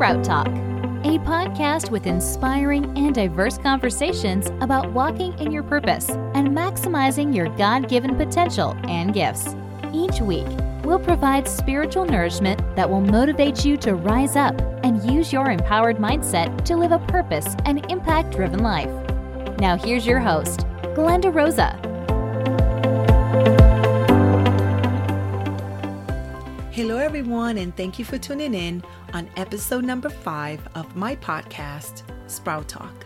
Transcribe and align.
Sprout 0.00 0.24
Talk, 0.24 0.46
a 0.46 1.18
podcast 1.18 1.90
with 1.90 2.06
inspiring 2.06 2.86
and 2.96 3.14
diverse 3.14 3.58
conversations 3.58 4.46
about 4.62 4.90
walking 4.92 5.38
in 5.38 5.52
your 5.52 5.62
purpose 5.62 6.08
and 6.08 6.48
maximizing 6.48 7.36
your 7.36 7.54
God 7.58 7.86
given 7.86 8.16
potential 8.16 8.74
and 8.84 9.12
gifts. 9.12 9.54
Each 9.92 10.22
week, 10.22 10.46
we'll 10.84 11.00
provide 11.00 11.46
spiritual 11.46 12.06
nourishment 12.06 12.62
that 12.76 12.88
will 12.88 13.02
motivate 13.02 13.62
you 13.66 13.76
to 13.76 13.94
rise 13.94 14.36
up 14.36 14.58
and 14.82 15.04
use 15.04 15.34
your 15.34 15.50
empowered 15.50 15.98
mindset 15.98 16.64
to 16.64 16.78
live 16.78 16.92
a 16.92 16.98
purpose 17.00 17.54
and 17.66 17.84
impact 17.92 18.34
driven 18.34 18.60
life. 18.60 18.88
Now, 19.58 19.76
here's 19.76 20.06
your 20.06 20.20
host, 20.20 20.60
Glenda 20.96 21.30
Rosa. 21.30 21.78
Hello, 26.80 26.96
everyone, 26.96 27.58
and 27.58 27.76
thank 27.76 27.98
you 27.98 28.06
for 28.06 28.16
tuning 28.16 28.54
in 28.54 28.82
on 29.12 29.28
episode 29.36 29.84
number 29.84 30.08
five 30.08 30.66
of 30.74 30.96
my 30.96 31.14
podcast, 31.14 32.04
Sprout 32.26 32.68
Talk. 32.68 33.04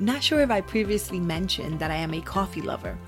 Not 0.00 0.24
sure 0.24 0.40
if 0.40 0.50
I 0.50 0.60
previously 0.60 1.20
mentioned 1.20 1.78
that 1.78 1.92
I 1.92 1.94
am 1.94 2.14
a 2.14 2.20
coffee 2.20 2.62
lover. 2.62 2.98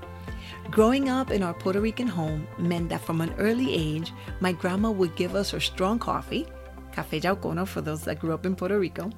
Growing 0.71 1.09
up 1.09 1.31
in 1.31 1.43
our 1.43 1.53
Puerto 1.53 1.81
Rican 1.81 2.07
home 2.07 2.47
meant 2.57 2.87
that 2.87 3.01
from 3.01 3.19
an 3.19 3.33
early 3.37 3.73
age, 3.73 4.13
my 4.39 4.53
grandma 4.53 4.89
would 4.89 5.17
give 5.17 5.35
us 5.35 5.51
her 5.51 5.59
strong 5.59 5.99
coffee, 5.99 6.47
Café 6.93 7.19
Yaucono 7.19 7.67
for 7.67 7.81
those 7.81 8.05
that 8.05 8.21
grew 8.21 8.33
up 8.33 8.45
in 8.45 8.55
Puerto 8.55 8.79
Rico. 8.79 9.11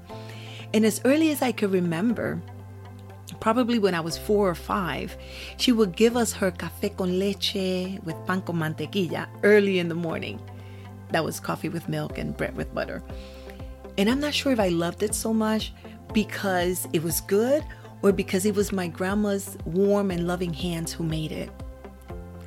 And 0.73 0.83
as 0.83 0.99
early 1.05 1.29
as 1.29 1.43
I 1.43 1.51
could 1.51 1.73
remember, 1.73 2.41
probably 3.39 3.77
when 3.77 3.93
I 3.93 3.99
was 3.99 4.17
four 4.17 4.49
or 4.49 4.55
five, 4.55 5.15
she 5.57 5.71
would 5.71 5.95
give 5.95 6.17
us 6.17 6.33
her 6.33 6.49
café 6.49 6.97
con 6.97 7.19
leche 7.19 7.99
with 8.03 8.15
pan 8.25 8.41
con 8.41 8.55
mantequilla 8.55 9.27
early 9.43 9.77
in 9.77 9.87
the 9.87 9.93
morning. 9.93 10.41
That 11.11 11.23
was 11.23 11.39
coffee 11.39 11.69
with 11.69 11.89
milk 11.89 12.17
and 12.17 12.35
bread 12.35 12.55
with 12.55 12.73
butter. 12.73 13.03
And 13.97 14.09
I'm 14.09 14.19
not 14.19 14.33
sure 14.33 14.51
if 14.51 14.59
I 14.59 14.69
loved 14.69 15.03
it 15.03 15.13
so 15.13 15.33
much 15.33 15.73
because 16.13 16.87
it 16.93 17.03
was 17.03 17.21
good 17.21 17.63
or 18.01 18.11
because 18.11 18.45
it 18.45 18.55
was 18.55 18.71
my 18.71 18.87
grandma's 18.87 19.57
warm 19.65 20.11
and 20.11 20.27
loving 20.27 20.53
hands 20.53 20.91
who 20.91 21.03
made 21.03 21.31
it. 21.31 21.49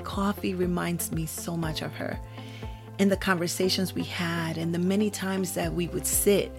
Coffee 0.03 0.55
reminds 0.55 1.13
me 1.13 1.27
so 1.27 1.57
much 1.57 1.83
of 1.83 1.93
her 1.93 2.19
and 2.99 3.11
the 3.11 3.17
conversations 3.17 3.95
we 3.95 4.05
had 4.05 4.57
and 4.57 4.75
the 4.75 4.79
many 4.79 5.11
times 5.11 5.53
that 5.55 5.73
we 5.73 5.89
would 5.89 6.07
sit 6.07 6.53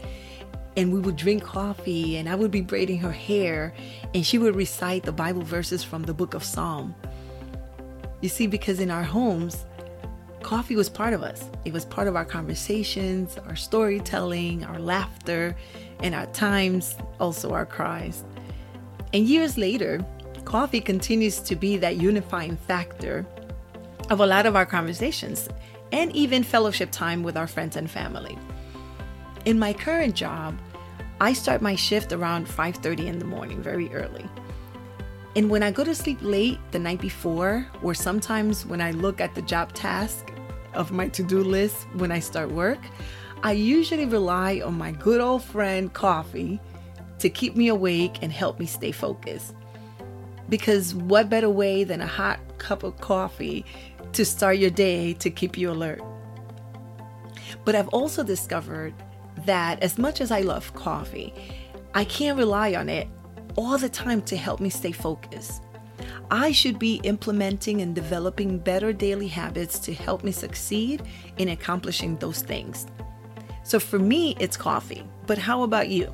and 0.77 0.91
we 0.91 0.99
would 0.99 1.15
drink 1.15 1.43
coffee 1.43 2.17
and 2.17 2.27
I 2.27 2.35
would 2.35 2.51
be 2.51 2.61
braiding 2.61 2.99
her 2.99 3.11
hair 3.11 3.73
and 4.13 4.25
she 4.25 4.37
would 4.37 4.55
recite 4.55 5.03
the 5.03 5.11
Bible 5.11 5.43
verses 5.43 5.83
from 5.83 6.03
the 6.03 6.13
book 6.13 6.33
of 6.33 6.43
Psalm. 6.43 6.95
You 8.21 8.29
see, 8.29 8.47
because 8.47 8.79
in 8.79 8.91
our 8.91 9.03
homes, 9.03 9.65
coffee 10.45 10.75
was 10.75 10.89
part 10.89 11.11
of 11.11 11.23
us. 11.23 11.49
It 11.65 11.73
was 11.73 11.85
part 11.85 12.07
of 12.07 12.15
our 12.15 12.23
conversations, 12.23 13.35
our 13.47 13.55
storytelling, 13.55 14.63
our 14.63 14.77
laughter, 14.77 15.55
and 16.01 16.13
at 16.13 16.35
times 16.35 16.95
also 17.19 17.51
our 17.51 17.65
cries. 17.65 18.23
And 19.11 19.25
years 19.25 19.57
later, 19.57 20.05
coffee 20.45 20.81
continues 20.81 21.39
to 21.39 21.55
be 21.55 21.77
that 21.77 21.97
unifying 21.97 22.57
factor 22.57 23.25
of 24.11 24.19
a 24.19 24.27
lot 24.27 24.45
of 24.45 24.55
our 24.55 24.67
conversations 24.67 25.49
and 25.91 26.15
even 26.15 26.43
fellowship 26.43 26.91
time 26.91 27.23
with 27.23 27.37
our 27.37 27.47
friends 27.47 27.75
and 27.75 27.89
family. 27.89 28.37
In 29.45 29.57
my 29.57 29.73
current 29.73 30.13
job, 30.13 30.55
I 31.19 31.33
start 31.33 31.63
my 31.63 31.75
shift 31.75 32.13
around 32.13 32.47
5:30 32.47 33.07
in 33.07 33.17
the 33.17 33.25
morning, 33.25 33.63
very 33.63 33.91
early. 33.91 34.29
And 35.35 35.49
when 35.49 35.63
I 35.63 35.71
go 35.71 35.83
to 35.83 35.95
sleep 35.95 36.19
late 36.21 36.59
the 36.71 36.79
night 36.79 37.01
before, 37.01 37.65
or 37.81 37.95
sometimes 37.95 38.63
when 38.63 38.79
I 38.79 38.91
look 38.91 39.19
at 39.19 39.33
the 39.33 39.41
job 39.41 39.73
task 39.73 40.31
of 40.75 40.91
my 40.91 41.07
to 41.09 41.23
do 41.23 41.43
list 41.43 41.87
when 41.93 42.11
I 42.11 42.19
start 42.19 42.51
work, 42.51 42.79
I 43.43 43.51
usually 43.51 44.05
rely 44.05 44.61
on 44.63 44.75
my 44.77 44.91
good 44.91 45.21
old 45.21 45.43
friend 45.43 45.91
coffee 45.93 46.59
to 47.19 47.29
keep 47.29 47.55
me 47.55 47.67
awake 47.67 48.19
and 48.21 48.31
help 48.31 48.59
me 48.59 48.65
stay 48.65 48.91
focused. 48.91 49.55
Because 50.49 50.93
what 50.93 51.29
better 51.29 51.49
way 51.49 51.83
than 51.83 52.01
a 52.01 52.07
hot 52.07 52.39
cup 52.57 52.83
of 52.83 52.99
coffee 53.01 53.65
to 54.13 54.25
start 54.25 54.57
your 54.57 54.69
day 54.69 55.13
to 55.13 55.29
keep 55.29 55.57
you 55.57 55.71
alert? 55.71 56.01
But 57.63 57.75
I've 57.75 57.89
also 57.89 58.23
discovered 58.23 58.93
that 59.45 59.81
as 59.81 59.97
much 59.97 60.21
as 60.21 60.31
I 60.31 60.41
love 60.41 60.73
coffee, 60.73 61.33
I 61.93 62.05
can't 62.05 62.37
rely 62.37 62.75
on 62.75 62.89
it 62.89 63.07
all 63.55 63.77
the 63.77 63.89
time 63.89 64.21
to 64.23 64.35
help 64.35 64.59
me 64.59 64.69
stay 64.69 64.91
focused. 64.91 65.64
I 66.31 66.51
should 66.51 66.79
be 66.79 66.95
implementing 67.03 67.81
and 67.81 67.93
developing 67.93 68.57
better 68.57 68.91
daily 68.91 69.27
habits 69.27 69.79
to 69.79 69.93
help 69.93 70.23
me 70.23 70.31
succeed 70.31 71.03
in 71.37 71.49
accomplishing 71.49 72.17
those 72.17 72.41
things. 72.41 72.87
So 73.63 73.79
for 73.79 73.99
me, 73.99 74.35
it's 74.39 74.57
coffee. 74.57 75.03
But 75.27 75.37
how 75.37 75.63
about 75.63 75.89
you? 75.89 76.13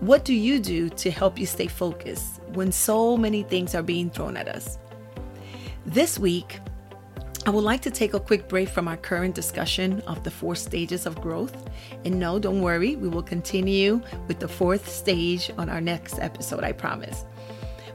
What 0.00 0.24
do 0.24 0.34
you 0.34 0.58
do 0.58 0.88
to 0.88 1.10
help 1.10 1.38
you 1.38 1.46
stay 1.46 1.68
focused 1.68 2.40
when 2.54 2.72
so 2.72 3.16
many 3.16 3.44
things 3.44 3.74
are 3.74 3.82
being 3.82 4.10
thrown 4.10 4.36
at 4.36 4.48
us? 4.48 4.78
This 5.86 6.18
week, 6.18 6.58
I 7.44 7.50
would 7.50 7.64
like 7.64 7.82
to 7.82 7.90
take 7.90 8.14
a 8.14 8.20
quick 8.20 8.48
break 8.48 8.68
from 8.68 8.86
our 8.86 8.96
current 8.96 9.34
discussion 9.34 10.00
of 10.02 10.22
the 10.22 10.30
four 10.30 10.54
stages 10.54 11.06
of 11.06 11.20
growth. 11.20 11.56
And 12.04 12.20
no, 12.20 12.38
don't 12.38 12.62
worry, 12.62 12.94
we 12.94 13.08
will 13.08 13.22
continue 13.22 14.00
with 14.28 14.38
the 14.38 14.46
fourth 14.46 14.88
stage 14.88 15.50
on 15.58 15.68
our 15.68 15.80
next 15.80 16.20
episode, 16.20 16.62
I 16.62 16.70
promise. 16.70 17.24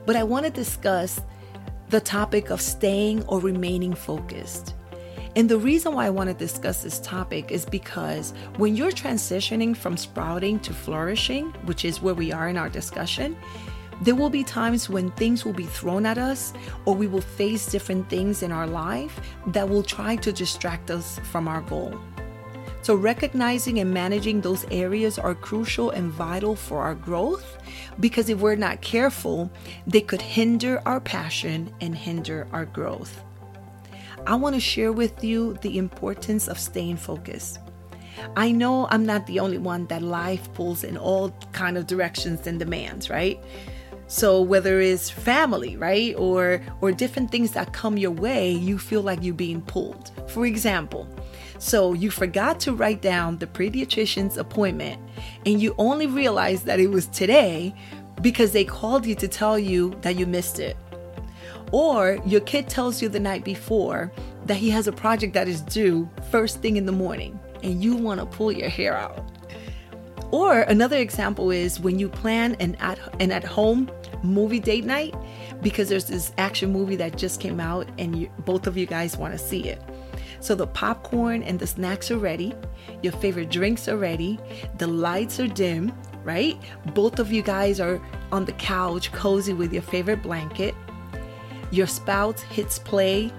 But 0.07 0.15
I 0.15 0.23
want 0.23 0.45
to 0.45 0.51
discuss 0.51 1.19
the 1.89 1.99
topic 1.99 2.49
of 2.49 2.61
staying 2.61 3.25
or 3.25 3.41
remaining 3.41 3.93
focused. 3.93 4.73
And 5.35 5.49
the 5.49 5.57
reason 5.57 5.93
why 5.93 6.05
I 6.05 6.11
want 6.11 6.29
to 6.29 6.33
discuss 6.33 6.81
this 6.81 6.97
topic 7.01 7.51
is 7.51 7.65
because 7.65 8.33
when 8.55 8.77
you're 8.77 8.93
transitioning 8.93 9.75
from 9.75 9.97
sprouting 9.97 10.61
to 10.61 10.73
flourishing, 10.73 11.47
which 11.65 11.83
is 11.83 12.01
where 12.01 12.13
we 12.13 12.31
are 12.31 12.47
in 12.47 12.55
our 12.55 12.69
discussion, 12.69 13.35
there 14.01 14.15
will 14.15 14.29
be 14.29 14.45
times 14.45 14.89
when 14.89 15.11
things 15.11 15.43
will 15.43 15.51
be 15.51 15.65
thrown 15.65 16.05
at 16.05 16.17
us 16.17 16.53
or 16.85 16.95
we 16.95 17.07
will 17.07 17.19
face 17.19 17.65
different 17.69 18.09
things 18.09 18.43
in 18.43 18.51
our 18.53 18.65
life 18.65 19.19
that 19.47 19.67
will 19.67 19.83
try 19.83 20.15
to 20.15 20.31
distract 20.31 20.89
us 20.89 21.19
from 21.31 21.49
our 21.49 21.61
goal. 21.63 21.99
So, 22.81 22.95
recognizing 22.95 23.79
and 23.79 23.93
managing 23.93 24.41
those 24.41 24.65
areas 24.71 25.19
are 25.19 25.35
crucial 25.35 25.89
and 25.91 26.11
vital 26.11 26.55
for 26.55 26.81
our 26.81 26.95
growth 26.95 27.57
because 27.99 28.29
if 28.29 28.39
we're 28.39 28.55
not 28.55 28.81
careful, 28.81 29.51
they 29.85 30.01
could 30.01 30.21
hinder 30.21 30.81
our 30.85 30.99
passion 30.99 31.73
and 31.81 31.95
hinder 31.95 32.47
our 32.53 32.65
growth. 32.65 33.23
I 34.25 34.35
want 34.35 34.55
to 34.55 34.61
share 34.61 34.91
with 34.91 35.23
you 35.23 35.57
the 35.61 35.77
importance 35.77 36.47
of 36.47 36.59
staying 36.59 36.97
focused. 36.97 37.59
I 38.35 38.51
know 38.51 38.87
I'm 38.89 39.05
not 39.05 39.27
the 39.27 39.39
only 39.39 39.57
one 39.57 39.85
that 39.87 40.01
life 40.01 40.51
pulls 40.53 40.83
in 40.83 40.97
all 40.97 41.31
kind 41.51 41.77
of 41.77 41.87
directions 41.87 42.47
and 42.47 42.59
demands, 42.59 43.09
right? 43.09 43.39
So 44.07 44.41
whether 44.41 44.79
it's 44.79 45.09
family, 45.09 45.75
right, 45.75 46.15
or 46.17 46.61
or 46.81 46.91
different 46.91 47.29
things 47.29 47.51
that 47.51 47.73
come 47.73 47.97
your 47.97 48.11
way, 48.11 48.51
you 48.51 48.77
feel 48.79 49.01
like 49.01 49.21
you're 49.21 49.33
being 49.33 49.61
pulled. 49.61 50.11
For 50.27 50.45
example, 50.45 51.07
so 51.59 51.93
you 51.93 52.11
forgot 52.11 52.59
to 52.61 52.73
write 52.73 53.01
down 53.01 53.37
the 53.37 53.47
pediatrician's 53.47 54.37
appointment 54.37 55.01
and 55.45 55.61
you 55.61 55.73
only 55.77 56.07
realized 56.07 56.65
that 56.65 56.79
it 56.79 56.87
was 56.87 57.07
today 57.07 57.73
because 58.21 58.51
they 58.51 58.63
called 58.63 59.05
you 59.05 59.15
to 59.15 59.27
tell 59.27 59.57
you 59.57 59.95
that 60.01 60.15
you 60.15 60.25
missed 60.25 60.59
it. 60.59 60.77
Or 61.71 62.19
your 62.25 62.41
kid 62.41 62.69
tells 62.69 63.01
you 63.01 63.09
the 63.09 63.19
night 63.19 63.43
before 63.43 64.11
that 64.45 64.57
he 64.57 64.69
has 64.69 64.87
a 64.87 64.91
project 64.91 65.33
that 65.33 65.47
is 65.47 65.61
due 65.61 66.09
first 66.31 66.61
thing 66.61 66.77
in 66.77 66.85
the 66.85 66.91
morning 66.91 67.39
and 67.63 67.83
you 67.83 67.95
want 67.95 68.19
to 68.19 68.25
pull 68.25 68.51
your 68.51 68.69
hair 68.69 68.95
out. 68.95 69.23
Or 70.31 70.61
another 70.61 70.97
example 70.97 71.51
is 71.51 71.79
when 71.79 71.99
you 71.99 72.09
plan 72.09 72.55
an 72.59 72.75
at, 72.79 72.99
an 73.21 73.31
at 73.31 73.43
home 73.43 73.89
movie 74.23 74.59
date 74.59 74.85
night 74.85 75.15
because 75.61 75.89
there's 75.89 76.05
this 76.05 76.31
action 76.37 76.71
movie 76.71 76.95
that 76.97 77.17
just 77.17 77.39
came 77.39 77.59
out 77.59 77.87
and 77.97 78.15
you, 78.15 78.29
both 78.39 78.67
of 78.67 78.77
you 78.77 78.85
guys 78.85 79.17
want 79.17 79.33
to 79.33 79.39
see 79.39 79.63
it. 79.63 79.81
So 80.39 80.55
the 80.55 80.67
popcorn 80.67 81.43
and 81.43 81.59
the 81.59 81.67
snacks 81.67 82.11
are 82.11 82.17
ready, 82.17 82.53
your 83.01 83.13
favorite 83.13 83.49
drinks 83.49 83.87
are 83.87 83.97
ready, 83.97 84.39
the 84.77 84.87
lights 84.87 85.39
are 85.39 85.47
dim, 85.47 85.91
right? 86.23 86.57
Both 86.93 87.19
of 87.19 87.31
you 87.31 87.41
guys 87.41 87.79
are 87.79 88.01
on 88.31 88.45
the 88.45 88.53
couch 88.53 89.11
cozy 89.11 89.53
with 89.53 89.73
your 89.73 89.81
favorite 89.81 90.21
blanket. 90.21 90.75
Your 91.71 91.87
spouse 91.87 92.41
hits 92.41 92.79
play 92.79 93.31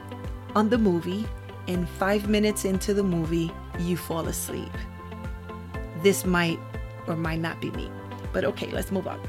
on 0.55 0.69
the 0.69 0.79
movie, 0.79 1.27
and 1.69 1.89
five 1.89 2.29
minutes 2.29 2.65
into 2.65 2.95
the 2.95 3.03
movie, 3.03 3.53
you 3.79 3.97
fall 3.97 4.27
asleep. 4.27 4.73
This 6.03 6.25
might 6.25 6.59
or 7.07 7.17
might 7.17 7.41
not 7.41 7.61
be 7.61 7.71
me. 7.73 7.91
But 8.33 8.45
okay, 8.45 8.71
let's 8.71 8.91
move 8.91 9.07
on. 9.07 9.21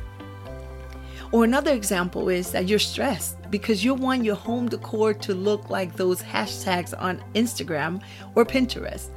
Or 1.31 1.44
another 1.44 1.74
example 1.74 2.30
is 2.30 2.52
that 2.52 2.68
you're 2.68 2.80
stressed 2.80 3.38
because 3.52 3.84
you 3.84 3.94
want 3.94 4.24
your 4.24 4.36
home 4.36 4.68
decor 4.68 5.14
to 5.14 5.36
look 5.36 5.70
like 5.70 5.96
those 5.96 6.24
hashtags 6.24 7.00
on 7.00 7.24
Instagram 7.36 8.02
or 8.34 8.46
Pinterest, 8.46 9.10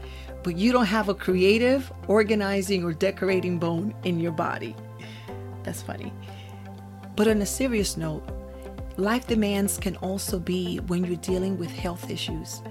but 0.43 0.56
you 0.56 0.73
don't 0.73 0.87
have 0.87 1.09
a 1.09 1.14
creative, 1.14 1.91
organizing, 2.09 2.85
or 2.85 2.93
decorating 2.93 3.59
bone 3.59 3.94
in 4.05 4.20
your 4.20 4.32
body. 4.32 4.76
That's 5.62 5.81
funny. 5.81 6.12
But 7.17 7.29
on 7.29 7.41
a 7.41 7.47
serious 7.47 7.97
note, 7.97 8.29
life 8.99 9.26
demands 9.26 9.79
can 9.79 9.97
also 9.97 10.38
be 10.38 10.81
when 10.88 11.05
you're 11.05 11.17
dealing 11.17 11.56
with 11.56 11.70
health 11.70 12.11
issues, 12.11 12.62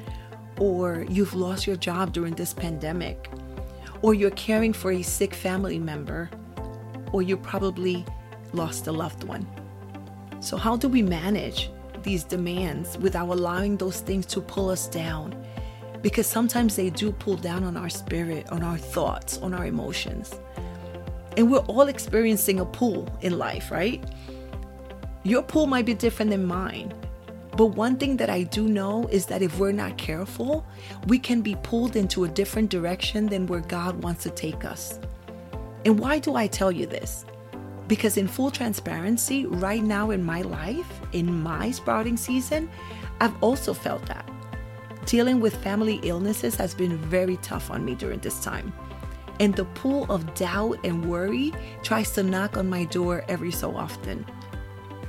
or 0.60 1.06
you've 1.10 1.34
lost 1.34 1.66
your 1.66 1.78
job 1.78 2.14
during 2.14 2.36
this 2.36 2.54
pandemic, 2.54 3.32
or 4.04 4.14
you're 4.14 4.30
caring 4.32 4.74
for 4.74 4.92
a 4.92 5.02
sick 5.02 5.34
family 5.34 5.80
member, 5.80 6.30
or 7.12 7.24
you're 7.24 7.38
probably 7.38 8.06
lost 8.53 8.88
a 8.88 8.92
loved 8.92 9.24
one. 9.24 9.45
So, 10.39 10.57
how 10.57 10.75
do 10.75 10.88
we 10.88 11.01
manage 11.01 11.69
these 12.03 12.24
demands 12.24 12.98
without 12.98 13.30
allowing 13.30 13.77
those 13.77 14.01
things 14.01 14.25
to 14.27 14.42
pull 14.42 14.69
us 14.69 14.88
down? 14.88 15.36
Because 16.01 16.25
sometimes 16.25 16.75
they 16.75 16.89
do 16.89 17.12
pull 17.12 17.38
down 17.38 17.63
on 17.63 17.77
our 17.77 17.89
spirit, 17.89 18.51
on 18.51 18.63
our 18.63 18.77
thoughts, 18.77 19.38
on 19.38 19.53
our 19.53 19.65
emotions. 19.65 20.33
And 21.38 21.51
we're 21.51 21.59
all 21.59 21.88
experiencing 21.88 22.59
a 22.59 22.65
pull 22.65 23.07
in 23.21 23.38
life, 23.38 23.71
right? 23.71 24.03
Your 25.24 25.44
pull 25.44 25.68
might 25.68 25.86
be 25.86 25.94
different 25.94 26.31
than 26.31 26.45
mine. 26.45 26.94
But 27.56 27.68
one 27.68 27.97
thing 27.97 28.18
that 28.18 28.30
I 28.30 28.44
do 28.44 28.68
know 28.68 29.07
is 29.12 29.25
that 29.27 29.42
if 29.42 29.59
we're 29.59 29.71
not 29.71 29.97
careful, 29.97 30.65
we 31.07 31.19
can 31.19 31.42
be 31.42 31.56
pulled 31.62 31.95
into 31.95 32.24
a 32.24 32.27
different 32.27 32.69
direction 32.69 33.27
than 33.27 33.45
where 33.45 33.59
God 33.59 34.01
wants 34.01 34.24
to 34.24 34.30
take 34.30 34.65
us. 34.65 35.00
And 35.86 36.00
why 36.00 36.19
do 36.19 36.36
I 36.36 36.47
tell 36.47 36.71
you 36.71 36.86
this? 36.86 37.25
Because, 37.92 38.16
in 38.16 38.30
full 38.30 38.52
transparency, 38.52 39.46
right 39.46 39.84
now 39.84 40.12
in 40.12 40.24
my 40.24 40.44
life, 40.44 41.02
in 41.12 41.44
my 41.44 41.72
sprouting 41.72 42.16
season, 42.16 42.70
I've 43.20 43.36
also 43.44 43.74
felt 43.74 44.06
that. 44.06 44.26
Dealing 45.06 45.42
with 45.42 45.62
family 45.62 46.00
illnesses 46.04 46.56
has 46.56 46.74
been 46.74 46.96
very 46.98 47.36
tough 47.42 47.70
on 47.70 47.84
me 47.84 47.96
during 47.96 48.20
this 48.20 48.42
time. 48.42 48.72
And 49.42 49.54
the 49.54 49.66
pool 49.66 50.06
of 50.10 50.34
doubt 50.36 50.80
and 50.86 51.04
worry 51.04 51.52
tries 51.84 52.12
to 52.12 52.24
knock 52.24 52.56
on 52.56 52.70
my 52.70 52.86
door 52.86 53.26
every 53.28 53.52
so 53.52 53.76
often. 53.76 54.26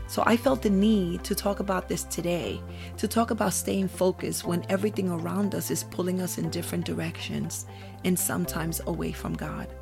So 0.09 0.25
I 0.27 0.37
felt 0.37 0.63
the 0.63 0.71
need 0.71 1.23
to 1.23 1.37
talk 1.37 1.61
about 1.61 1.89
this 1.89 2.03
today, 2.03 2.61
to 2.97 3.07
talk 3.07 3.31
about 3.31 3.53
staying 3.53 3.91
focused 3.91 4.45
when 4.45 4.67
everything 4.69 5.09
around 5.09 5.55
us 5.55 5.71
is 5.71 5.85
pulling 5.85 6.21
us 6.21 6.37
in 6.37 6.51
different 6.51 6.85
directions 6.85 7.65
and 8.05 8.19
sometimes 8.19 8.81
away 8.89 9.13
from 9.13 9.35
God. 9.35 9.73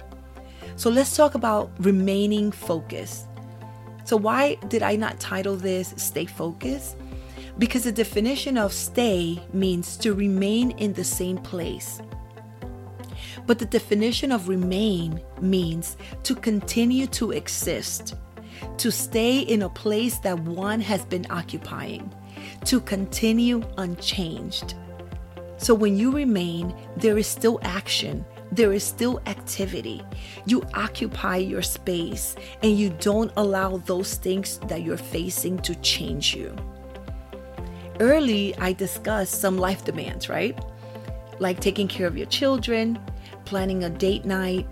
So 0.76 0.90
let's 0.90 1.17
talk 1.17 1.34
about 1.34 1.70
remaining 1.78 2.52
focused. 2.52 3.26
So, 4.05 4.17
why 4.17 4.56
did 4.69 4.82
I 4.82 4.96
not 4.96 5.20
title 5.20 5.56
this 5.56 5.94
Stay 5.96 6.26
Focused? 6.26 6.96
Because 7.58 7.84
the 7.84 7.93
definition 7.93 8.56
of 8.56 8.72
stay 8.72 9.38
means 9.52 9.96
to 9.99 10.14
remain 10.14 10.72
in 10.72 10.94
the 10.94 11.05
same 11.05 11.37
place. 11.38 12.00
But 13.46 13.58
the 13.58 13.67
definition 13.67 14.32
of 14.32 14.49
remain 14.49 15.20
means 15.40 15.96
to 16.22 16.34
continue 16.34 17.06
to 17.08 17.32
exist 17.32 18.14
to 18.78 18.90
stay 18.90 19.40
in 19.40 19.62
a 19.62 19.69
place 19.69 20.19
that 20.19 20.38
one 20.40 20.81
has 20.81 21.05
been 21.05 21.26
occupying, 21.31 22.12
to 22.64 22.81
continue 22.81 23.62
unchanged. 23.78 24.75
So 25.56 25.75
when 25.75 25.96
you 25.96 26.11
remain, 26.11 26.75
there 26.96 27.19
is 27.19 27.26
still 27.26 27.58
action, 27.62 28.25
there 28.52 28.73
is 28.73 28.85
still 28.85 29.20
activity. 29.26 30.02
You 30.47 30.62
occupy 30.75 31.37
your 31.37 31.62
space 31.62 32.35
and 32.62 32.76
you 32.76 32.91
don't 33.00 33.32
allow 33.37 33.79
those 33.79 34.14
things 34.14 34.58
that 34.69 34.82
you're 34.82 34.97
facing 34.97 35.58
to 35.61 35.75
change 35.76 36.35
you. 36.35 36.55
Early, 38.00 38.56
I 38.56 38.73
discussed 38.73 39.41
some 39.41 39.58
life 39.58 39.85
demands, 39.85 40.29
right? 40.29 40.58
Like 41.38 41.61
taking 41.61 41.88
care 41.88 42.06
of 42.06 42.17
your 42.17 42.26
children, 42.26 42.99
planning 43.44 43.85
a 43.85 43.91
date 43.91 44.25
night, 44.25 44.67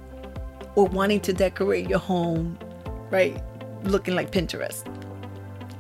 or 0.75 0.87
wanting 0.87 1.21
to 1.21 1.33
decorate 1.33 1.89
your 1.89 1.99
home, 1.99 2.59
right? 3.11 3.43
looking 3.85 4.15
like 4.15 4.31
Pinterest. 4.31 4.85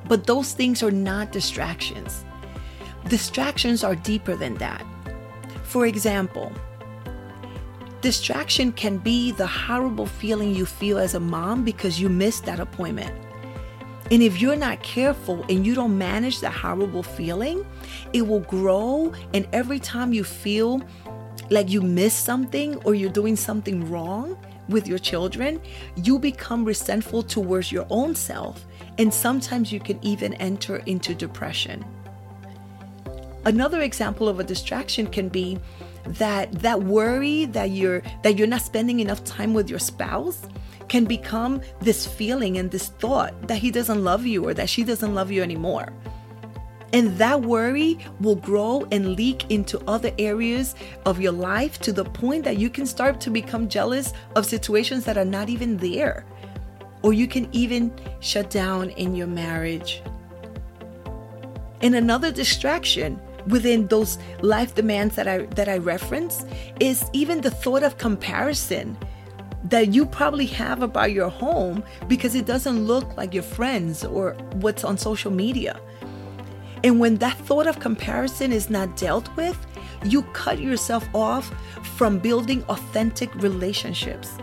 But 0.07 0.27
those 0.27 0.53
things 0.53 0.83
are 0.83 0.91
not 0.91 1.33
distractions. 1.33 2.25
Distractions 3.09 3.85
are 3.85 3.95
deeper 3.95 4.37
than 4.37 4.55
that. 4.57 4.85
For 5.65 5.87
example, 5.87 6.53
distraction 8.01 8.73
can 8.73 8.99
be 8.99 9.33
the 9.33 9.47
horrible 9.47 10.07
feeling 10.07 10.55
you 10.55 10.67
feel 10.67 10.99
as 10.99 11.15
a 11.15 11.21
mom 11.21 11.65
because 11.65 12.01
you 12.01 12.09
missed 12.09 12.45
that 12.47 12.61
appointment. 12.61 13.15
And 14.11 14.23
if 14.23 14.41
you're 14.41 14.57
not 14.57 14.83
careful 14.83 15.45
and 15.49 15.67
you 15.67 15.75
don't 15.75 15.99
manage 15.99 16.41
that 16.41 16.53
horrible 16.53 17.03
feeling, 17.03 17.67
it 18.13 18.27
will 18.27 18.41
grow. 18.41 19.13
And 19.35 19.47
every 19.53 19.79
time 19.79 20.13
you 20.13 20.25
feel 20.25 20.83
like 21.51 21.69
you 21.69 21.83
missed 21.83 22.25
something 22.25 22.77
or 22.85 22.95
you're 22.95 23.11
doing 23.11 23.37
something 23.37 23.91
wrong, 23.91 24.37
with 24.69 24.87
your 24.87 24.99
children, 24.99 25.61
you 25.97 26.19
become 26.19 26.65
resentful 26.65 27.23
towards 27.23 27.73
your 27.73 27.87
own 27.91 28.15
self, 28.15 28.67
and 28.99 29.13
sometimes 29.13 29.73
you 29.73 29.81
can 29.81 29.99
even 30.05 30.35
enter 30.35 30.77
into 30.87 31.15
depression. 31.15 31.85
Another 33.45 33.81
example 33.81 34.29
of 34.29 34.41
a 34.41 34.45
distraction 34.45 35.07
can 35.07 35.29
be 35.29 35.59
that 36.15 36.51
that 36.53 36.83
worry 36.83 37.45
that 37.47 37.71
you're 37.71 38.03
that 38.23 38.39
you're 38.39 38.47
not 38.47 38.63
spending 38.63 39.01
enough 39.01 39.23
time 39.25 39.55
with 39.55 39.69
your 39.69 39.79
spouse 39.79 40.47
can 40.89 41.05
become 41.05 41.61
this 41.81 42.07
feeling 42.07 42.57
and 42.59 42.71
this 42.71 42.89
thought 42.89 43.47
that 43.47 43.59
he 43.59 43.71
doesn't 43.71 44.03
love 44.03 44.27
you 44.27 44.47
or 44.47 44.55
that 44.55 44.69
she 44.69 44.85
doesn't 44.85 45.15
love 45.15 45.31
you 45.31 45.43
anymore. 45.43 45.93
And 46.95 47.19
that 47.19 47.43
worry 47.43 47.99
will 48.21 48.37
grow 48.37 48.87
and 48.91 49.15
leak 49.15 49.51
into 49.51 49.79
other 49.87 50.11
areas 50.19 50.75
of 51.05 51.21
your 51.21 51.33
life 51.33 51.79
to 51.81 51.93
the 51.93 52.05
point 52.05 52.45
that 52.45 52.57
you 52.57 52.71
can 52.71 52.87
start 52.87 53.21
to 53.21 53.31
become 53.31 53.69
jealous 53.69 54.15
of 54.37 54.47
situations 54.47 55.05
that 55.05 55.19
are 55.19 55.25
not 55.25 55.51
even 55.51 55.77
there. 55.77 56.25
Or 57.03 57.13
you 57.13 57.29
can 57.29 57.49
even 57.53 57.93
shut 58.21 58.49
down 58.49 58.91
in 58.91 59.15
your 59.15 59.27
marriage. 59.27 60.03
And 61.83 61.95
another 61.95 62.33
distraction 62.33 63.21
within 63.49 63.87
those 63.89 64.19
life 64.41 64.75
demands 64.75 65.17
that 65.17 65.29
I 65.29 65.39
that 65.57 65.69
I 65.69 65.79
reference 65.79 66.45
is 66.81 67.05
even 67.13 67.41
the 67.41 67.51
thought 67.51 67.83
of 67.83 67.99
comparison 67.99 68.97
that 69.65 69.93
you 69.93 70.07
probably 70.07 70.47
have 70.47 70.83
about 70.83 71.13
your 71.13 71.29
home 71.29 71.83
because 72.07 72.35
it 72.35 72.47
doesn't 72.47 72.87
look 72.87 73.17
like 73.17 73.35
your 73.35 73.43
friends 73.43 74.05
or 74.05 74.35
what's 74.55 74.85
on 74.85 74.97
social 74.97 75.31
media. 75.31 75.81
And 76.85 77.01
when 77.01 77.17
that 77.17 77.37
thought 77.39 77.67
of 77.67 77.81
comparison 77.81 78.53
is 78.53 78.71
not 78.71 78.97
dealt 78.97 79.35
with, 79.37 79.59
you 80.05 80.23
cut 80.33 80.61
yourself 80.61 81.09
off 81.13 81.53
from 81.97 82.19
building 82.19 82.63
authentic 82.69 83.35
relationships. 83.37 84.39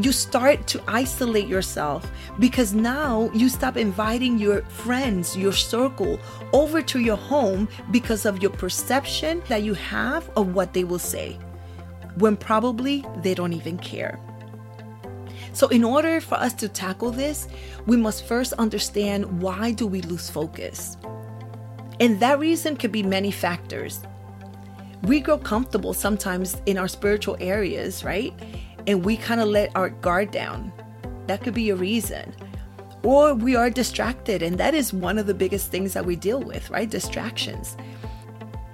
You 0.00 0.12
start 0.12 0.66
to 0.68 0.82
isolate 0.88 1.46
yourself 1.46 2.10
because 2.38 2.72
now 2.72 3.30
you 3.34 3.50
stop 3.50 3.76
inviting 3.76 4.38
your 4.38 4.62
friends, 4.62 5.36
your 5.36 5.52
circle 5.52 6.18
over 6.54 6.80
to 6.80 7.00
your 7.00 7.18
home 7.18 7.68
because 7.90 8.24
of 8.24 8.40
your 8.40 8.50
perception 8.50 9.42
that 9.48 9.62
you 9.62 9.74
have 9.74 10.30
of 10.38 10.54
what 10.54 10.72
they 10.72 10.84
will 10.84 10.98
say, 10.98 11.38
when 12.16 12.38
probably 12.38 13.04
they 13.18 13.34
don't 13.34 13.52
even 13.52 13.76
care. 13.76 14.18
So 15.52 15.68
in 15.68 15.84
order 15.84 16.18
for 16.22 16.36
us 16.36 16.54
to 16.54 16.68
tackle 16.68 17.10
this, 17.10 17.46
we 17.84 17.98
must 17.98 18.26
first 18.26 18.54
understand 18.54 19.42
why 19.42 19.72
do 19.72 19.86
we 19.86 20.00
lose 20.00 20.30
focus? 20.30 20.96
And 21.98 22.18
that 22.20 22.38
reason 22.38 22.74
could 22.74 22.92
be 22.92 23.02
many 23.02 23.30
factors. 23.30 24.00
We 25.02 25.20
grow 25.20 25.36
comfortable 25.36 25.92
sometimes 25.92 26.56
in 26.64 26.78
our 26.78 26.88
spiritual 26.88 27.36
areas, 27.38 28.02
right? 28.02 28.32
And 28.90 29.04
we 29.04 29.16
kind 29.16 29.40
of 29.40 29.46
let 29.46 29.70
our 29.76 29.90
guard 29.90 30.32
down. 30.32 30.72
That 31.28 31.44
could 31.44 31.54
be 31.54 31.70
a 31.70 31.76
reason. 31.76 32.34
Or 33.04 33.34
we 33.34 33.54
are 33.54 33.70
distracted, 33.70 34.42
and 34.42 34.58
that 34.58 34.74
is 34.74 34.92
one 34.92 35.16
of 35.16 35.28
the 35.28 35.32
biggest 35.32 35.70
things 35.70 35.92
that 35.92 36.04
we 36.04 36.16
deal 36.16 36.42
with, 36.42 36.68
right? 36.70 36.90
Distractions. 36.90 37.76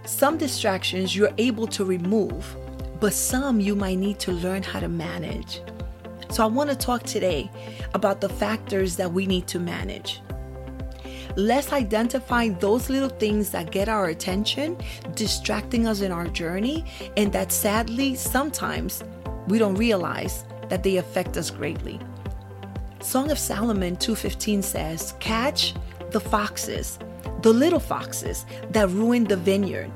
Some 0.07 0.39
distractions 0.39 1.15
you're 1.15 1.35
able 1.37 1.67
to 1.67 1.85
remove, 1.85 2.57
but 2.99 3.13
some 3.13 3.61
you 3.61 3.77
might 3.77 3.99
need 3.99 4.19
to 4.21 4.33
learn 4.33 4.63
how 4.63 4.81
to 4.81 4.89
manage. 4.89 5.61
So, 6.31 6.43
I 6.43 6.47
want 6.47 6.71
to 6.71 6.77
talk 6.77 7.03
today 7.03 7.51
about 7.93 8.23
the 8.23 8.31
factors 8.31 8.97
that 8.97 9.13
we 9.13 9.27
need 9.27 9.47
to 9.49 9.61
manage. 9.61 10.23
Let's 11.37 11.75
identify 11.75 12.49
those 12.49 12.89
little 12.89 13.11
things 13.11 13.51
that 13.51 13.71
get 13.71 13.91
our 13.91 14.07
attention, 14.07 14.79
distracting 15.15 15.87
us 15.87 16.01
in 16.01 16.11
our 16.11 16.27
journey, 16.27 16.87
and 17.19 17.31
that 17.35 17.53
sadly 17.53 18.15
sometimes 18.15 19.05
we 19.49 19.59
don't 19.59 19.77
realize 19.77 20.45
that 20.69 20.83
they 20.83 20.97
affect 20.97 21.37
us 21.37 21.51
greatly. 21.51 22.01
Song 23.01 23.31
of 23.31 23.39
Solomon 23.39 23.97
2:15 23.97 24.63
says, 24.63 25.15
"Catch 25.21 25.75
the 26.11 26.21
foxes, 26.21 26.99
the 27.43 27.53
little 27.53 27.81
foxes 27.81 28.47
that 28.73 28.91
ruin 28.91 29.25
the 29.25 29.37
vineyard, 29.37 29.91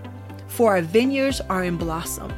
for 0.46 0.70
our 0.76 0.82
vineyards 0.82 1.40
are 1.48 1.64
in 1.64 1.76
blossom." 1.76 2.32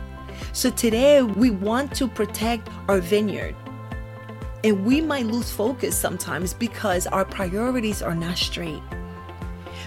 So 0.52 0.70
today 0.70 1.22
we 1.22 1.50
want 1.50 1.94
to 1.96 2.08
protect 2.08 2.68
our 2.88 3.00
vineyard. 3.00 3.54
And 4.64 4.84
we 4.84 5.00
might 5.00 5.26
lose 5.26 5.50
focus 5.50 5.96
sometimes 5.96 6.54
because 6.54 7.06
our 7.06 7.24
priorities 7.24 8.00
are 8.02 8.14
not 8.14 8.38
straight. 8.38 8.82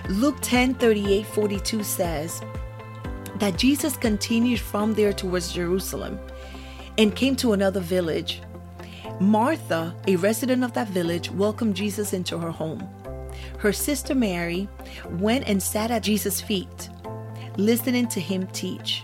Luke 0.09 0.37
10 0.41 0.75
38 0.75 1.25
42 1.25 1.83
says 1.83 2.41
that 3.39 3.57
Jesus 3.57 3.97
continued 3.97 4.59
from 4.59 4.93
there 4.93 5.13
towards 5.13 5.51
Jerusalem 5.51 6.19
and 6.97 7.15
came 7.15 7.35
to 7.37 7.53
another 7.53 7.79
village. 7.79 8.41
Martha, 9.19 9.95
a 10.07 10.15
resident 10.17 10.63
of 10.63 10.73
that 10.73 10.89
village, 10.89 11.31
welcomed 11.31 11.75
Jesus 11.75 12.13
into 12.13 12.37
her 12.37 12.51
home. 12.51 12.87
Her 13.59 13.73
sister 13.73 14.15
Mary 14.15 14.67
went 15.09 15.47
and 15.47 15.61
sat 15.61 15.91
at 15.91 16.03
Jesus' 16.03 16.41
feet, 16.41 16.89
listening 17.57 18.07
to 18.09 18.19
him 18.19 18.47
teach. 18.47 19.03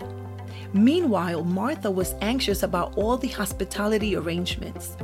Meanwhile, 0.74 1.44
Martha 1.44 1.92
was 1.92 2.16
anxious 2.22 2.64
about 2.64 2.98
all 2.98 3.18
the 3.18 3.28
hospitality 3.28 4.16
arrangements. 4.16 4.96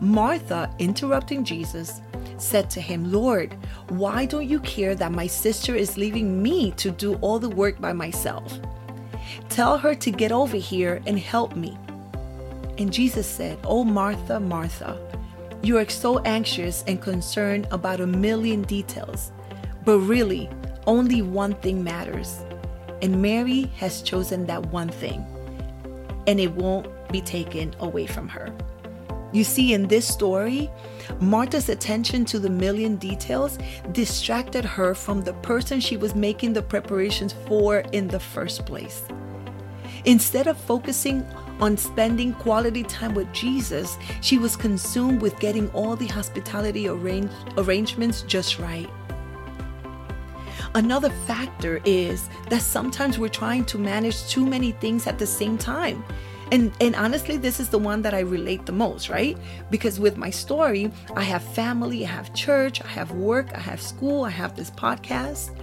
Martha, 0.00 0.74
interrupting 0.78 1.44
Jesus, 1.44 2.00
said 2.38 2.68
to 2.70 2.80
him, 2.80 3.10
Lord, 3.10 3.56
why 3.88 4.26
don't 4.26 4.48
you 4.48 4.60
care 4.60 4.94
that 4.94 5.12
my 5.12 5.26
sister 5.26 5.74
is 5.74 5.96
leaving 5.96 6.42
me 6.42 6.72
to 6.72 6.90
do 6.90 7.14
all 7.16 7.38
the 7.38 7.48
work 7.48 7.80
by 7.80 7.92
myself? 7.92 8.58
Tell 9.48 9.78
her 9.78 9.94
to 9.94 10.10
get 10.10 10.32
over 10.32 10.56
here 10.56 11.02
and 11.06 11.18
help 11.18 11.56
me. 11.56 11.76
And 12.78 12.92
Jesus 12.92 13.26
said, 13.26 13.58
Oh, 13.64 13.84
Martha, 13.84 14.40
Martha, 14.40 14.98
you 15.62 15.78
are 15.78 15.88
so 15.88 16.18
anxious 16.20 16.84
and 16.86 17.00
concerned 17.00 17.66
about 17.70 18.00
a 18.00 18.06
million 18.06 18.62
details, 18.62 19.32
but 19.84 19.98
really, 20.00 20.50
only 20.86 21.22
one 21.22 21.54
thing 21.54 21.82
matters. 21.82 22.40
And 23.00 23.22
Mary 23.22 23.62
has 23.76 24.02
chosen 24.02 24.46
that 24.46 24.66
one 24.66 24.88
thing, 24.88 25.24
and 26.26 26.40
it 26.40 26.52
won't 26.52 26.88
be 27.10 27.20
taken 27.20 27.74
away 27.80 28.06
from 28.06 28.28
her. 28.28 28.54
You 29.32 29.42
see, 29.42 29.72
in 29.72 29.88
this 29.88 30.06
story, 30.06 30.70
Martha's 31.20 31.68
attention 31.68 32.24
to 32.26 32.38
the 32.38 32.48
million 32.50 32.96
details 32.96 33.58
distracted 33.90 34.64
her 34.64 34.94
from 34.94 35.22
the 35.22 35.32
person 35.32 35.80
she 35.80 35.96
was 35.96 36.14
making 36.14 36.52
the 36.52 36.62
preparations 36.62 37.34
for 37.48 37.78
in 37.92 38.06
the 38.06 38.20
first 38.20 38.64
place. 38.64 39.02
Instead 40.04 40.46
of 40.46 40.56
focusing 40.56 41.26
on 41.60 41.76
spending 41.76 42.32
quality 42.34 42.82
time 42.82 43.14
with 43.14 43.32
Jesus, 43.32 43.98
she 44.20 44.38
was 44.38 44.56
consumed 44.56 45.22
with 45.22 45.38
getting 45.38 45.70
all 45.70 45.96
the 45.96 46.06
hospitality 46.06 46.88
arrange- 46.88 47.30
arrangements 47.56 48.22
just 48.22 48.58
right. 48.58 48.90
Another 50.74 51.10
factor 51.26 51.80
is 51.84 52.28
that 52.50 52.60
sometimes 52.60 53.18
we're 53.18 53.28
trying 53.28 53.64
to 53.66 53.78
manage 53.78 54.26
too 54.28 54.44
many 54.44 54.72
things 54.72 55.06
at 55.06 55.18
the 55.18 55.26
same 55.26 55.56
time. 55.56 56.04
And 56.52 56.72
and 56.80 56.94
honestly 56.94 57.36
this 57.38 57.58
is 57.58 57.70
the 57.70 57.78
one 57.78 58.02
that 58.02 58.12
i 58.12 58.20
relate 58.20 58.66
the 58.66 58.72
most 58.72 59.08
right? 59.08 59.38
Because 59.70 59.98
with 59.98 60.18
my 60.18 60.28
story 60.28 60.92
i 61.16 61.22
have 61.22 61.42
family 61.42 62.04
i 62.04 62.08
have 62.08 62.34
church 62.34 62.82
i 62.84 62.88
have 62.88 63.12
work 63.12 63.46
i 63.54 63.58
have 63.58 63.80
school 63.80 64.24
i 64.24 64.30
have 64.30 64.54
this 64.54 64.70
podcast 64.70 65.56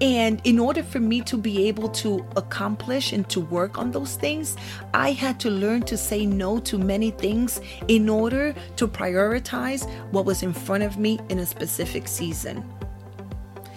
and 0.00 0.40
in 0.44 0.58
order 0.58 0.82
for 0.82 1.00
me 1.00 1.22
to 1.22 1.38
be 1.38 1.66
able 1.68 1.88
to 1.88 2.26
accomplish 2.36 3.12
and 3.12 3.28
to 3.30 3.40
work 3.40 3.78
on 3.78 3.92
those 3.92 4.16
things, 4.16 4.56
I 4.92 5.12
had 5.12 5.40
to 5.40 5.50
learn 5.50 5.82
to 5.82 5.96
say 5.96 6.26
no 6.26 6.58
to 6.60 6.76
many 6.76 7.12
things 7.12 7.60
in 7.88 8.08
order 8.08 8.54
to 8.76 8.88
prioritize 8.88 9.88
what 10.10 10.26
was 10.26 10.42
in 10.42 10.52
front 10.52 10.84
of 10.84 10.98
me 10.98 11.18
in 11.30 11.38
a 11.38 11.46
specific 11.46 12.08
season. 12.08 12.62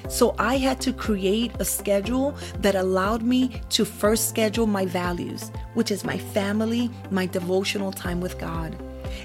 So 0.09 0.35
I 0.39 0.57
had 0.57 0.81
to 0.81 0.91
create 0.91 1.53
a 1.59 1.65
schedule 1.65 2.35
that 2.59 2.75
allowed 2.75 3.21
me 3.21 3.61
to 3.69 3.85
first 3.85 4.27
schedule 4.27 4.65
my 4.65 4.85
values, 4.85 5.51
which 5.75 5.91
is 5.91 6.03
my 6.03 6.17
family, 6.17 6.89
my 7.11 7.27
devotional 7.27 7.91
time 7.91 8.19
with 8.19 8.39
God. 8.39 8.75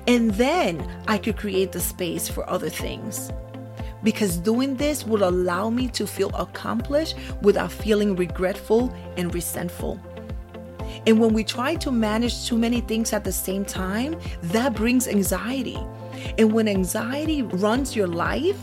And 0.06 0.30
then 0.32 0.86
I 1.08 1.18
could 1.18 1.38
create 1.38 1.72
the 1.72 1.80
space 1.80 2.28
for 2.28 2.48
other 2.48 2.68
things. 2.68 3.32
Because 4.04 4.36
doing 4.36 4.76
this 4.76 5.04
would 5.04 5.22
allow 5.22 5.70
me 5.70 5.88
to 5.88 6.06
feel 6.06 6.30
accomplished 6.36 7.16
without 7.42 7.72
feeling 7.72 8.14
regretful 8.14 8.94
and 9.16 9.34
resentful. 9.34 9.98
And 11.06 11.18
when 11.18 11.32
we 11.34 11.42
try 11.42 11.74
to 11.76 11.90
manage 11.90 12.46
too 12.46 12.58
many 12.58 12.80
things 12.80 13.12
at 13.12 13.24
the 13.24 13.32
same 13.32 13.64
time, 13.64 14.16
that 14.42 14.74
brings 14.74 15.08
anxiety. 15.08 15.78
And 16.38 16.52
when 16.52 16.68
anxiety 16.68 17.42
runs 17.42 17.96
your 17.96 18.06
life, 18.06 18.58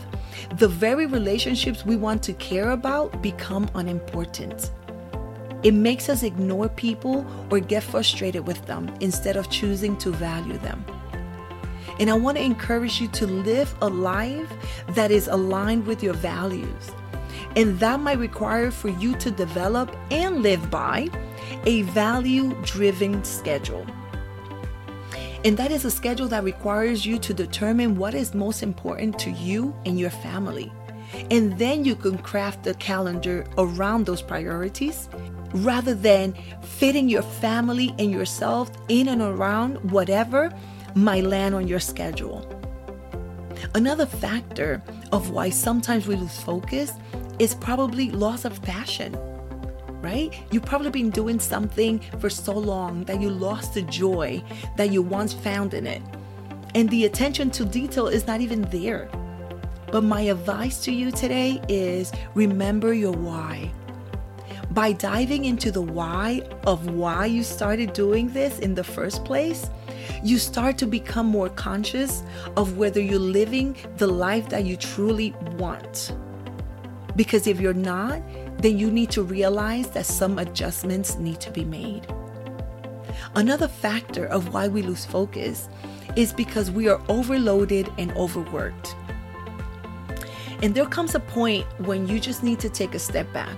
the 0.56 0.68
very 0.68 1.06
relationships 1.06 1.84
we 1.84 1.96
want 1.96 2.22
to 2.24 2.32
care 2.34 2.70
about 2.70 3.22
become 3.22 3.68
unimportant. 3.74 4.70
It 5.62 5.74
makes 5.74 6.08
us 6.08 6.22
ignore 6.22 6.68
people 6.68 7.24
or 7.50 7.60
get 7.60 7.82
frustrated 7.82 8.46
with 8.46 8.64
them 8.66 8.92
instead 9.00 9.36
of 9.36 9.50
choosing 9.50 9.96
to 9.98 10.10
value 10.10 10.58
them. 10.58 10.84
And 11.98 12.10
I 12.10 12.14
want 12.14 12.36
to 12.38 12.42
encourage 12.42 13.00
you 13.00 13.08
to 13.08 13.26
live 13.26 13.74
a 13.82 13.88
life 13.88 14.52
that 14.88 15.10
is 15.10 15.28
aligned 15.28 15.86
with 15.86 16.02
your 16.02 16.14
values. 16.14 16.90
And 17.56 17.78
that 17.80 18.00
might 18.00 18.18
require 18.18 18.70
for 18.70 18.88
you 18.88 19.14
to 19.16 19.30
develop 19.30 19.94
and 20.10 20.42
live 20.42 20.70
by 20.70 21.08
a 21.64 21.82
value 21.82 22.54
driven 22.62 23.22
schedule. 23.24 23.86
And 25.44 25.56
that 25.56 25.72
is 25.72 25.84
a 25.84 25.90
schedule 25.90 26.28
that 26.28 26.44
requires 26.44 27.04
you 27.04 27.18
to 27.18 27.34
determine 27.34 27.96
what 27.96 28.14
is 28.14 28.32
most 28.32 28.62
important 28.62 29.18
to 29.20 29.30
you 29.30 29.74
and 29.84 29.98
your 29.98 30.10
family. 30.10 30.72
And 31.30 31.58
then 31.58 31.84
you 31.84 31.96
can 31.96 32.16
craft 32.18 32.66
a 32.66 32.74
calendar 32.74 33.44
around 33.58 34.06
those 34.06 34.22
priorities 34.22 35.08
rather 35.52 35.94
than 35.94 36.34
fitting 36.62 37.08
your 37.08 37.22
family 37.22 37.94
and 37.98 38.10
yourself 38.10 38.70
in 38.88 39.08
and 39.08 39.20
around 39.20 39.90
whatever 39.90 40.50
might 40.94 41.24
land 41.24 41.54
on 41.54 41.68
your 41.68 41.80
schedule. 41.80 42.46
Another 43.74 44.06
factor 44.06 44.82
of 45.12 45.30
why 45.30 45.50
sometimes 45.50 46.06
we 46.06 46.16
lose 46.16 46.38
focus 46.38 46.92
is 47.38 47.54
probably 47.54 48.10
loss 48.10 48.44
of 48.44 48.60
passion 48.62 49.16
right? 50.02 50.34
You've 50.50 50.64
probably 50.64 50.90
been 50.90 51.10
doing 51.10 51.38
something 51.38 52.00
for 52.18 52.28
so 52.28 52.52
long 52.52 53.04
that 53.04 53.20
you 53.20 53.30
lost 53.30 53.74
the 53.74 53.82
joy 53.82 54.42
that 54.76 54.90
you 54.90 55.00
once 55.00 55.32
found 55.32 55.74
in 55.74 55.86
it. 55.86 56.02
And 56.74 56.90
the 56.90 57.04
attention 57.04 57.50
to 57.52 57.64
detail 57.64 58.08
is 58.08 58.26
not 58.26 58.40
even 58.40 58.62
there. 58.62 59.08
But 59.90 60.04
my 60.04 60.22
advice 60.22 60.82
to 60.84 60.92
you 60.92 61.10
today 61.10 61.62
is 61.68 62.12
remember 62.34 62.92
your 62.92 63.12
why. 63.12 63.70
By 64.70 64.92
diving 64.92 65.44
into 65.44 65.70
the 65.70 65.82
why 65.82 66.42
of 66.66 66.90
why 66.90 67.26
you 67.26 67.42
started 67.42 67.92
doing 67.92 68.32
this 68.32 68.58
in 68.58 68.74
the 68.74 68.84
first 68.84 69.24
place, 69.24 69.68
you 70.22 70.38
start 70.38 70.78
to 70.78 70.86
become 70.86 71.26
more 71.26 71.48
conscious 71.48 72.22
of 72.56 72.76
whether 72.76 73.00
you're 73.00 73.18
living 73.18 73.76
the 73.96 74.06
life 74.06 74.48
that 74.48 74.64
you 74.64 74.76
truly 74.76 75.34
want. 75.56 76.14
Because 77.16 77.46
if 77.46 77.60
you're 77.60 77.74
not, 77.74 78.22
then 78.58 78.78
you 78.78 78.90
need 78.90 79.10
to 79.10 79.22
realize 79.22 79.88
that 79.90 80.06
some 80.06 80.38
adjustments 80.38 81.16
need 81.16 81.40
to 81.40 81.50
be 81.50 81.64
made. 81.64 82.06
Another 83.34 83.68
factor 83.68 84.26
of 84.26 84.52
why 84.52 84.68
we 84.68 84.82
lose 84.82 85.04
focus 85.04 85.68
is 86.16 86.32
because 86.32 86.70
we 86.70 86.88
are 86.88 87.00
overloaded 87.08 87.90
and 87.98 88.12
overworked. 88.12 88.94
And 90.62 90.74
there 90.74 90.86
comes 90.86 91.14
a 91.14 91.20
point 91.20 91.66
when 91.80 92.06
you 92.06 92.20
just 92.20 92.42
need 92.42 92.60
to 92.60 92.68
take 92.68 92.94
a 92.94 92.98
step 92.98 93.30
back. 93.32 93.56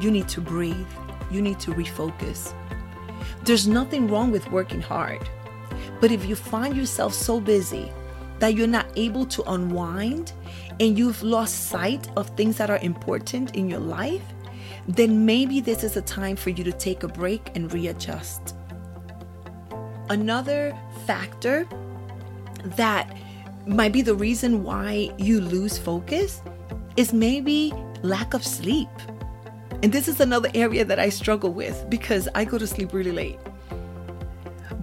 You 0.00 0.10
need 0.10 0.28
to 0.28 0.40
breathe. 0.40 0.86
You 1.30 1.42
need 1.42 1.60
to 1.60 1.72
refocus. 1.72 2.54
There's 3.44 3.68
nothing 3.68 4.08
wrong 4.08 4.30
with 4.30 4.50
working 4.50 4.80
hard. 4.80 5.28
But 6.04 6.12
if 6.12 6.26
you 6.26 6.36
find 6.36 6.76
yourself 6.76 7.14
so 7.14 7.40
busy 7.40 7.90
that 8.38 8.52
you're 8.52 8.66
not 8.66 8.86
able 8.94 9.24
to 9.24 9.42
unwind 9.44 10.34
and 10.78 10.98
you've 10.98 11.22
lost 11.22 11.68
sight 11.70 12.10
of 12.18 12.28
things 12.36 12.58
that 12.58 12.68
are 12.68 12.76
important 12.82 13.56
in 13.56 13.70
your 13.70 13.80
life, 13.80 14.20
then 14.86 15.24
maybe 15.24 15.62
this 15.62 15.82
is 15.82 15.96
a 15.96 16.02
time 16.02 16.36
for 16.36 16.50
you 16.50 16.62
to 16.62 16.72
take 16.72 17.04
a 17.04 17.08
break 17.08 17.56
and 17.56 17.72
readjust. 17.72 18.54
Another 20.10 20.76
factor 21.06 21.66
that 22.76 23.16
might 23.66 23.94
be 23.94 24.02
the 24.02 24.14
reason 24.14 24.62
why 24.62 25.10
you 25.16 25.40
lose 25.40 25.78
focus 25.78 26.42
is 26.98 27.14
maybe 27.14 27.72
lack 28.02 28.34
of 28.34 28.44
sleep. 28.44 28.90
And 29.82 29.90
this 29.90 30.06
is 30.06 30.20
another 30.20 30.50
area 30.54 30.84
that 30.84 30.98
I 30.98 31.08
struggle 31.08 31.54
with 31.54 31.88
because 31.88 32.28
I 32.34 32.44
go 32.44 32.58
to 32.58 32.66
sleep 32.66 32.92
really 32.92 33.12
late. 33.12 33.38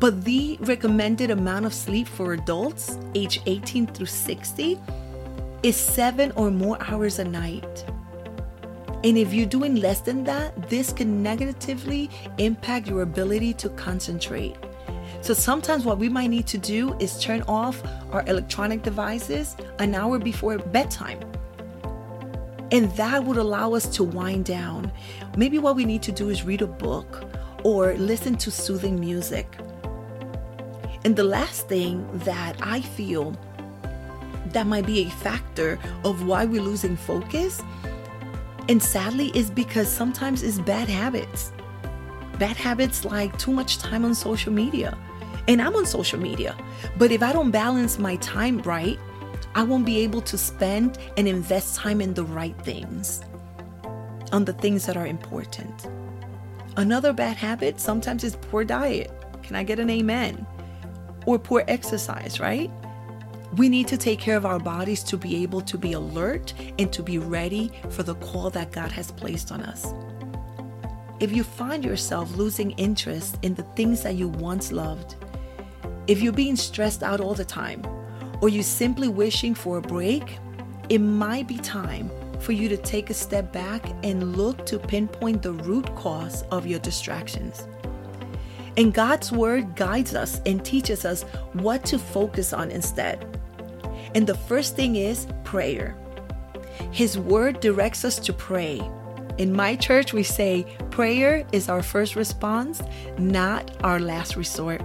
But 0.01 0.24
the 0.24 0.58
recommended 0.62 1.29
amount 1.29 1.67
of 1.67 1.75
sleep 1.75 2.08
for 2.08 2.34
adults 2.34 2.98
age 3.13 3.39
18 3.46 3.86
through 3.86 4.08
60 4.08 4.79
is 5.62 5.77
seven 5.77 6.31
or 6.31 6.50
more 6.50 6.75
hours 6.81 7.20
a 7.20 7.24
night. 7.24 7.86
And 9.03 9.15
if 9.15 9.31
you're 9.31 9.46
doing 9.46 9.75
less 9.75 10.01
than 10.01 10.24
that, 10.24 10.70
this 10.70 10.91
can 10.91 11.22
negatively 11.22 12.10
impact 12.39 12.88
your 12.88 13.03
ability 13.03 13.53
to 13.53 13.70
concentrate. 13.70 14.58
So 15.22 15.36
sometimes 15.36 15.86
what 15.86 16.00
we 16.00 16.10
might 16.10 16.31
need 16.31 16.48
to 16.48 16.58
do 16.58 16.96
is 16.98 17.22
turn 17.22 17.43
off 17.43 17.84
our 18.12 18.24
electronic 18.25 18.81
devices 18.81 19.55
an 19.77 19.93
hour 19.93 20.17
before 20.17 20.58
bedtime. 20.58 21.20
And 22.72 22.91
that 22.96 23.24
would 23.24 23.38
allow 23.38 23.75
us 23.75 23.86
to 23.98 24.03
wind 24.03 24.46
down. 24.46 24.91
Maybe 25.38 25.60
what 25.60 25.75
we 25.75 25.86
need 25.86 26.01
to 26.01 26.12
do 26.12 26.29
is 26.29 26.43
read 26.43 26.63
a 26.63 26.67
book 26.67 27.24
or 27.63 27.93
listen 27.93 28.36
to 28.38 28.50
soothing 28.50 29.00
music. 29.00 29.60
And 31.03 31.15
the 31.15 31.24
last 31.24 31.67
thing 31.67 32.08
that 32.20 32.55
I 32.62 32.81
feel 32.81 33.36
that 34.53 34.67
might 34.67 34.86
be 34.86 35.01
a 35.01 35.10
factor 35.10 35.79
of 36.03 36.25
why 36.25 36.46
we're 36.46 36.62
losing 36.62 36.98
focus. 36.98 37.62
And 38.70 38.81
sadly, 38.81 39.31
is 39.34 39.50
because 39.50 39.88
sometimes 39.88 40.43
it's 40.43 40.60
bad 40.60 40.88
habits. 40.88 41.51
Bad 42.38 42.58
habits 42.58 43.05
like 43.05 43.38
too 43.38 43.51
much 43.51 43.77
time 43.77 44.05
on 44.05 44.15
social 44.15 44.53
media. 44.53 44.98
And 45.48 45.62
I'm 45.62 45.75
on 45.75 45.86
social 45.86 46.20
media. 46.20 46.55
But 46.98 47.12
if 47.12 47.24
I 47.24 47.34
don't 47.34 47.51
balance 47.51 47.98
my 47.98 48.15
time 48.17 48.60
right, 48.60 49.00
I 49.55 49.63
won't 49.63 49.86
be 49.86 50.00
able 50.00 50.22
to 50.22 50.38
spend 50.38 50.98
and 51.17 51.27
invest 51.27 51.75
time 51.75 52.00
in 52.00 52.13
the 52.13 52.24
right 52.24 52.55
things, 52.63 53.22
on 54.31 54.46
the 54.46 54.53
things 54.53 54.86
that 54.86 54.96
are 54.96 55.08
important. 55.08 55.89
Another 56.77 57.12
bad 57.12 57.36
habit 57.36 57.79
sometimes 57.79 58.24
is 58.24 58.38
poor 58.38 58.63
diet. 58.63 59.12
Can 59.43 59.55
I 59.55 59.63
get 59.63 59.79
an 59.79 59.89
amen? 59.89 60.46
Or 61.25 61.37
poor 61.37 61.63
exercise, 61.67 62.39
right? 62.39 62.71
We 63.57 63.67
need 63.67 63.87
to 63.89 63.97
take 63.97 64.19
care 64.19 64.37
of 64.37 64.45
our 64.45 64.59
bodies 64.59 65.03
to 65.03 65.17
be 65.17 65.43
able 65.43 65.61
to 65.61 65.77
be 65.77 65.93
alert 65.93 66.53
and 66.79 66.91
to 66.93 67.03
be 67.03 67.17
ready 67.17 67.71
for 67.89 68.03
the 68.03 68.15
call 68.15 68.49
that 68.51 68.71
God 68.71 68.91
has 68.91 69.11
placed 69.11 69.51
on 69.51 69.61
us. 69.61 69.93
If 71.19 71.31
you 71.31 71.43
find 71.43 71.83
yourself 71.83 72.35
losing 72.35 72.71
interest 72.71 73.37
in 73.41 73.53
the 73.53 73.63
things 73.75 74.03
that 74.03 74.15
you 74.15 74.29
once 74.29 74.71
loved, 74.71 75.15
if 76.07 76.21
you're 76.21 76.33
being 76.33 76.55
stressed 76.55 77.03
out 77.03 77.19
all 77.19 77.35
the 77.35 77.45
time, 77.45 77.85
or 78.41 78.49
you're 78.49 78.63
simply 78.63 79.07
wishing 79.07 79.53
for 79.53 79.77
a 79.77 79.81
break, 79.81 80.37
it 80.89 80.99
might 80.99 81.47
be 81.47 81.57
time 81.57 82.09
for 82.39 82.53
you 82.53 82.67
to 82.69 82.77
take 82.77 83.09
a 83.09 83.13
step 83.13 83.53
back 83.53 83.85
and 84.03 84.35
look 84.35 84.65
to 84.65 84.79
pinpoint 84.79 85.43
the 85.43 85.53
root 85.53 85.93
cause 85.95 86.41
of 86.51 86.65
your 86.65 86.79
distractions. 86.79 87.67
And 88.77 88.93
God's 88.93 89.31
Word 89.31 89.75
guides 89.75 90.15
us 90.15 90.41
and 90.45 90.63
teaches 90.63 91.05
us 91.05 91.23
what 91.53 91.83
to 91.85 91.99
focus 91.99 92.53
on 92.53 92.71
instead. 92.71 93.25
And 94.15 94.25
the 94.25 94.35
first 94.35 94.75
thing 94.75 94.95
is 94.95 95.27
prayer. 95.43 95.95
His 96.91 97.17
Word 97.17 97.59
directs 97.59 98.05
us 98.05 98.19
to 98.19 98.33
pray. 98.33 98.81
In 99.37 99.53
my 99.53 99.75
church, 99.75 100.13
we 100.13 100.23
say 100.23 100.65
prayer 100.89 101.45
is 101.51 101.69
our 101.69 101.81
first 101.81 102.15
response, 102.15 102.81
not 103.17 103.71
our 103.83 103.99
last 103.99 104.35
resort. 104.35 104.81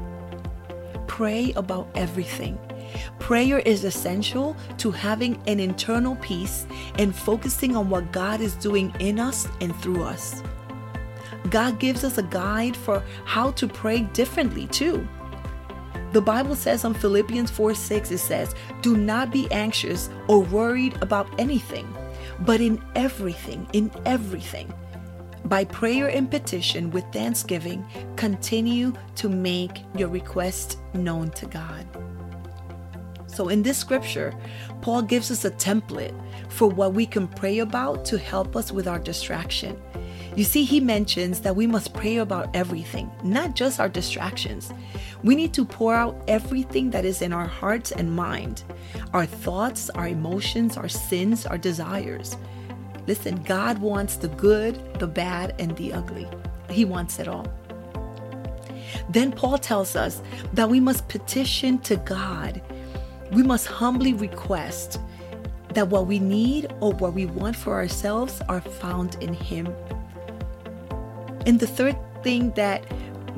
Pray 1.06 1.52
about 1.56 1.88
everything. 1.94 2.58
Prayer 3.18 3.58
is 3.60 3.84
essential 3.84 4.56
to 4.78 4.90
having 4.90 5.40
an 5.46 5.60
internal 5.60 6.16
peace 6.16 6.66
and 6.98 7.14
focusing 7.14 7.76
on 7.76 7.90
what 7.90 8.12
God 8.12 8.40
is 8.40 8.54
doing 8.54 8.94
in 9.00 9.18
us 9.18 9.48
and 9.60 9.74
through 9.76 10.02
us. 10.02 10.42
God 11.50 11.78
gives 11.78 12.04
us 12.04 12.18
a 12.18 12.22
guide 12.22 12.76
for 12.76 13.02
how 13.24 13.50
to 13.52 13.66
pray 13.66 14.02
differently 14.02 14.66
too. 14.68 15.06
The 16.12 16.20
Bible 16.20 16.54
says 16.56 16.84
on 16.84 16.94
Philippians 16.94 17.50
4 17.50 17.74
6, 17.74 18.10
it 18.10 18.18
says, 18.18 18.54
Do 18.80 18.96
not 18.96 19.30
be 19.30 19.50
anxious 19.50 20.08
or 20.28 20.42
worried 20.42 20.96
about 21.02 21.28
anything, 21.38 21.92
but 22.40 22.60
in 22.60 22.82
everything, 22.94 23.68
in 23.72 23.90
everything, 24.06 24.72
by 25.44 25.64
prayer 25.64 26.08
and 26.08 26.30
petition 26.30 26.90
with 26.90 27.04
thanksgiving, 27.12 27.84
continue 28.16 28.92
to 29.16 29.28
make 29.28 29.82
your 29.96 30.08
request 30.08 30.78
known 30.94 31.30
to 31.32 31.46
God. 31.46 31.86
So, 33.26 33.50
in 33.50 33.62
this 33.62 33.76
scripture, 33.76 34.34
Paul 34.80 35.02
gives 35.02 35.30
us 35.30 35.44
a 35.44 35.50
template 35.50 36.18
for 36.48 36.68
what 36.68 36.94
we 36.94 37.04
can 37.04 37.28
pray 37.28 37.58
about 37.58 38.04
to 38.06 38.18
help 38.18 38.56
us 38.56 38.72
with 38.72 38.88
our 38.88 38.98
distraction. 38.98 39.80
You 40.36 40.44
see, 40.44 40.64
he 40.64 40.80
mentions 40.80 41.40
that 41.40 41.56
we 41.56 41.66
must 41.66 41.94
pray 41.94 42.18
about 42.18 42.54
everything, 42.54 43.10
not 43.24 43.56
just 43.56 43.80
our 43.80 43.88
distractions. 43.88 44.72
We 45.24 45.34
need 45.34 45.54
to 45.54 45.64
pour 45.64 45.94
out 45.94 46.22
everything 46.28 46.90
that 46.90 47.04
is 47.04 47.22
in 47.22 47.32
our 47.32 47.46
hearts 47.46 47.90
and 47.90 48.14
mind 48.14 48.62
our 49.12 49.26
thoughts, 49.26 49.90
our 49.90 50.08
emotions, 50.08 50.76
our 50.76 50.88
sins, 50.88 51.46
our 51.46 51.58
desires. 51.58 52.36
Listen, 53.06 53.42
God 53.44 53.78
wants 53.78 54.16
the 54.16 54.28
good, 54.28 54.78
the 54.98 55.06
bad, 55.06 55.54
and 55.58 55.76
the 55.76 55.92
ugly. 55.92 56.28
He 56.70 56.84
wants 56.84 57.18
it 57.18 57.28
all. 57.28 57.46
Then 59.08 59.32
Paul 59.32 59.58
tells 59.58 59.96
us 59.96 60.20
that 60.52 60.68
we 60.68 60.80
must 60.80 61.08
petition 61.08 61.78
to 61.80 61.96
God 61.96 62.60
we 63.32 63.42
must 63.42 63.66
humbly 63.66 64.12
request 64.12 65.00
that 65.74 65.88
what 65.88 66.06
we 66.06 66.18
need 66.18 66.72
or 66.80 66.92
what 66.92 67.12
we 67.12 67.26
want 67.26 67.56
for 67.56 67.74
ourselves 67.74 68.40
are 68.48 68.60
found 68.60 69.16
in 69.20 69.34
him. 69.34 69.74
And 71.46 71.58
the 71.58 71.66
third 71.66 71.96
thing 72.22 72.50
that 72.52 72.84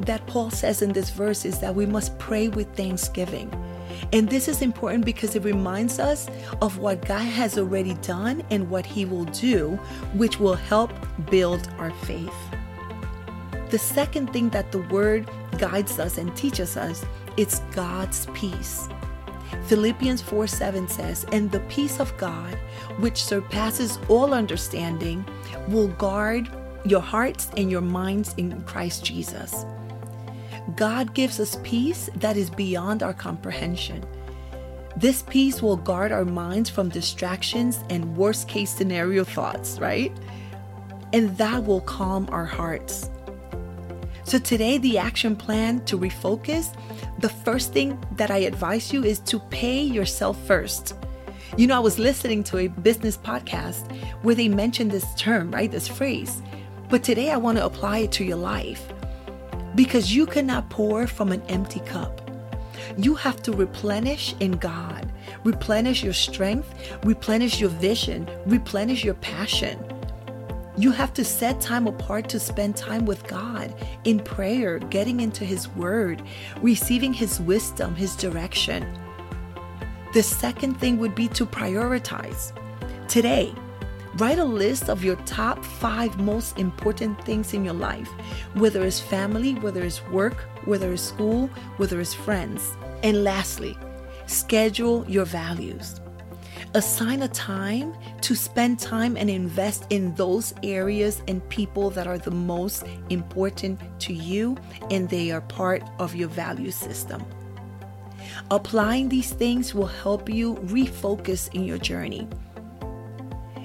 that 0.07 0.27
Paul 0.27 0.51
says 0.51 0.81
in 0.81 0.93
this 0.93 1.11
verse 1.11 1.45
is 1.45 1.59
that 1.61 1.75
we 1.75 1.85
must 1.85 2.19
pray 2.19 2.49
with 2.49 2.75
thanksgiving. 2.77 3.53
And 4.13 4.29
this 4.29 4.47
is 4.47 4.63
important 4.63 5.05
because 5.05 5.35
it 5.35 5.43
reminds 5.45 5.99
us 5.99 6.29
of 6.63 6.79
what 6.79 7.05
God 7.05 7.23
has 7.25 7.59
already 7.59 7.95
done 7.95 8.43
and 8.51 8.71
what 8.71 8.87
he 8.87 9.05
will 9.05 9.25
do, 9.25 9.71
which 10.15 10.39
will 10.39 10.55
help 10.55 10.93
build 11.31 11.69
our 11.79 11.91
faith. 11.91 12.35
The 13.71 13.79
second 13.79 14.33
thing 14.33 14.49
that 14.51 14.73
the 14.73 14.83
word 14.83 15.29
guides 15.59 15.99
us 15.99 16.17
and 16.17 16.35
teaches 16.37 16.77
us 16.77 17.05
is 17.37 17.61
God's 17.73 18.27
peace. 18.35 18.89
Philippians 19.67 20.23
4 20.23 20.47
7 20.47 20.89
says, 20.89 21.27
And 21.33 21.51
the 21.51 21.61
peace 21.61 22.01
of 22.01 22.17
God, 22.17 22.55
which 22.99 23.23
surpasses 23.23 23.99
all 24.09 24.33
understanding, 24.33 25.25
will 25.69 25.89
guard 25.89 26.49
your 26.91 27.01
hearts 27.01 27.51
and 27.57 27.71
your 27.71 27.81
minds 27.81 28.35
in 28.39 28.63
Christ 28.63 29.05
Jesus. 29.05 29.67
God 30.77 31.15
gives 31.15 31.41
us 31.41 31.59
peace 31.63 32.09
that 32.17 32.37
is 32.37 32.51
beyond 32.51 33.03
our 33.03 33.15
comprehension. 33.15 34.05
This 34.97 35.23
peace 35.23 35.63
will 35.63 35.77
guard 35.77 36.13
our 36.13 36.25
minds 36.25 36.71
from 36.71 36.89
distractions 36.89 37.85
and 37.91 38.17
worst 38.17 38.49
case 38.49 38.71
scenario 38.71 39.25
thoughts, 39.25 39.79
right? 39.79 40.13
And 41.13 41.37
that 41.39 41.65
will 41.65 41.83
calm 41.83 42.29
our 42.31 42.45
hearts. 42.45 43.11
So, 44.25 44.39
today, 44.39 44.77
the 44.77 44.99
action 44.99 45.37
plan 45.37 45.85
to 45.87 45.99
refocus 45.99 46.75
the 47.19 47.31
first 47.31 47.73
thing 47.73 47.99
that 48.17 48.31
I 48.31 48.39
advise 48.39 48.93
you 48.93 49.05
is 49.05 49.21
to 49.21 49.41
pay 49.41 49.81
yourself 49.81 50.39
first. 50.47 50.95
You 51.57 51.67
know, 51.67 51.77
I 51.77 51.81
was 51.81 51.99
listening 51.99 52.45
to 52.45 52.59
a 52.59 52.69
business 52.69 53.17
podcast 53.17 53.91
where 54.23 54.35
they 54.35 54.49
mentioned 54.49 54.91
this 54.91 55.15
term, 55.15 55.51
right? 55.51 55.71
This 55.71 55.89
phrase. 55.89 56.43
But 56.89 57.05
today 57.05 57.31
I 57.31 57.37
want 57.37 57.59
to 57.59 57.65
apply 57.67 57.99
it 57.99 58.13
to 58.13 58.25
your 58.25 58.39
life 58.39 58.91
because 59.75 60.15
you 60.15 60.25
cannot 60.25 60.71
pour 60.71 61.07
from 61.07 61.33
an 61.33 61.43
empty 61.49 61.81
cup. 61.81 62.31
You 62.97 63.15
have 63.15 63.43
to 63.43 63.53
replenish 63.53 64.35
in 64.41 64.53
God, 64.53 65.13
replenish 65.45 66.03
your 66.03 66.15
strength, 66.15 66.73
replenish 67.05 67.61
your 67.61 67.69
vision, 67.69 68.29
replenish 68.47 69.05
your 69.05 69.15
passion. 69.15 69.79
You 70.79 70.91
have 70.93 71.13
to 71.15 71.25
set 71.25 71.61
time 71.61 71.87
apart 71.87 72.29
to 72.31 72.41
spend 72.41 72.77
time 72.77 73.05
with 73.05 73.27
God 73.27 73.75
in 74.05 74.21
prayer, 74.21 74.79
getting 74.79 75.21
into 75.21 75.45
His 75.45 75.69
Word, 75.69 76.23
receiving 76.63 77.13
His 77.13 77.41
wisdom, 77.41 77.97
His 77.97 78.17
direction. 78.17 78.87
The 80.15 80.23
second 80.23 80.81
thing 80.81 80.99
would 80.99 81.15
be 81.15 81.29
to 81.29 81.45
prioritize. 81.45 82.53
Today, 83.09 83.53
write 84.19 84.39
a 84.39 84.45
list 84.45 84.89
of 84.89 85.05
your 85.05 85.17
top 85.27 85.65
five 85.65 86.19
most 86.19 86.59
important 86.59 87.25
things 87.25 87.55
in 87.55 87.65
your 87.65 87.75
life, 87.75 88.09
whether 88.55 88.85
it's 88.85 88.99
family, 88.99 89.55
whether 89.55 89.85
it's 89.85 90.05
work, 90.09 90.49
whether 90.65 90.93
it's 90.93 91.03
school, 91.03 91.49
whether 91.77 92.01
it's 92.01 92.15
friends. 92.15 92.77
And 93.05 93.23
lastly, 93.23 93.77
schedule 94.27 95.05
your 95.09 95.25
values. 95.25 96.01
Assign 96.75 97.23
a 97.23 97.29
time 97.29 97.95
to 98.23 98.35
spend 98.35 98.81
time 98.81 99.17
and 99.17 99.31
invest 99.31 99.87
in 99.91 100.15
those 100.17 100.53
areas 100.63 101.23
and 101.29 101.49
people 101.49 101.89
that 101.91 102.07
are 102.07 102.19
the 102.19 102.33
most 102.33 102.85
important 103.11 103.81
to 104.01 104.13
you 104.13 104.57
and 104.91 105.09
they 105.09 105.31
are 105.31 105.41
part 105.41 105.83
of 105.99 106.17
your 106.17 106.29
value 106.29 106.73
system. 106.73 107.25
Applying 108.51 109.09
these 109.09 109.33
things 109.33 109.75
will 109.75 109.87
help 109.87 110.29
you 110.29 110.57
refocus 110.57 111.53
in 111.55 111.65
your 111.65 111.79
journey. 111.79 112.27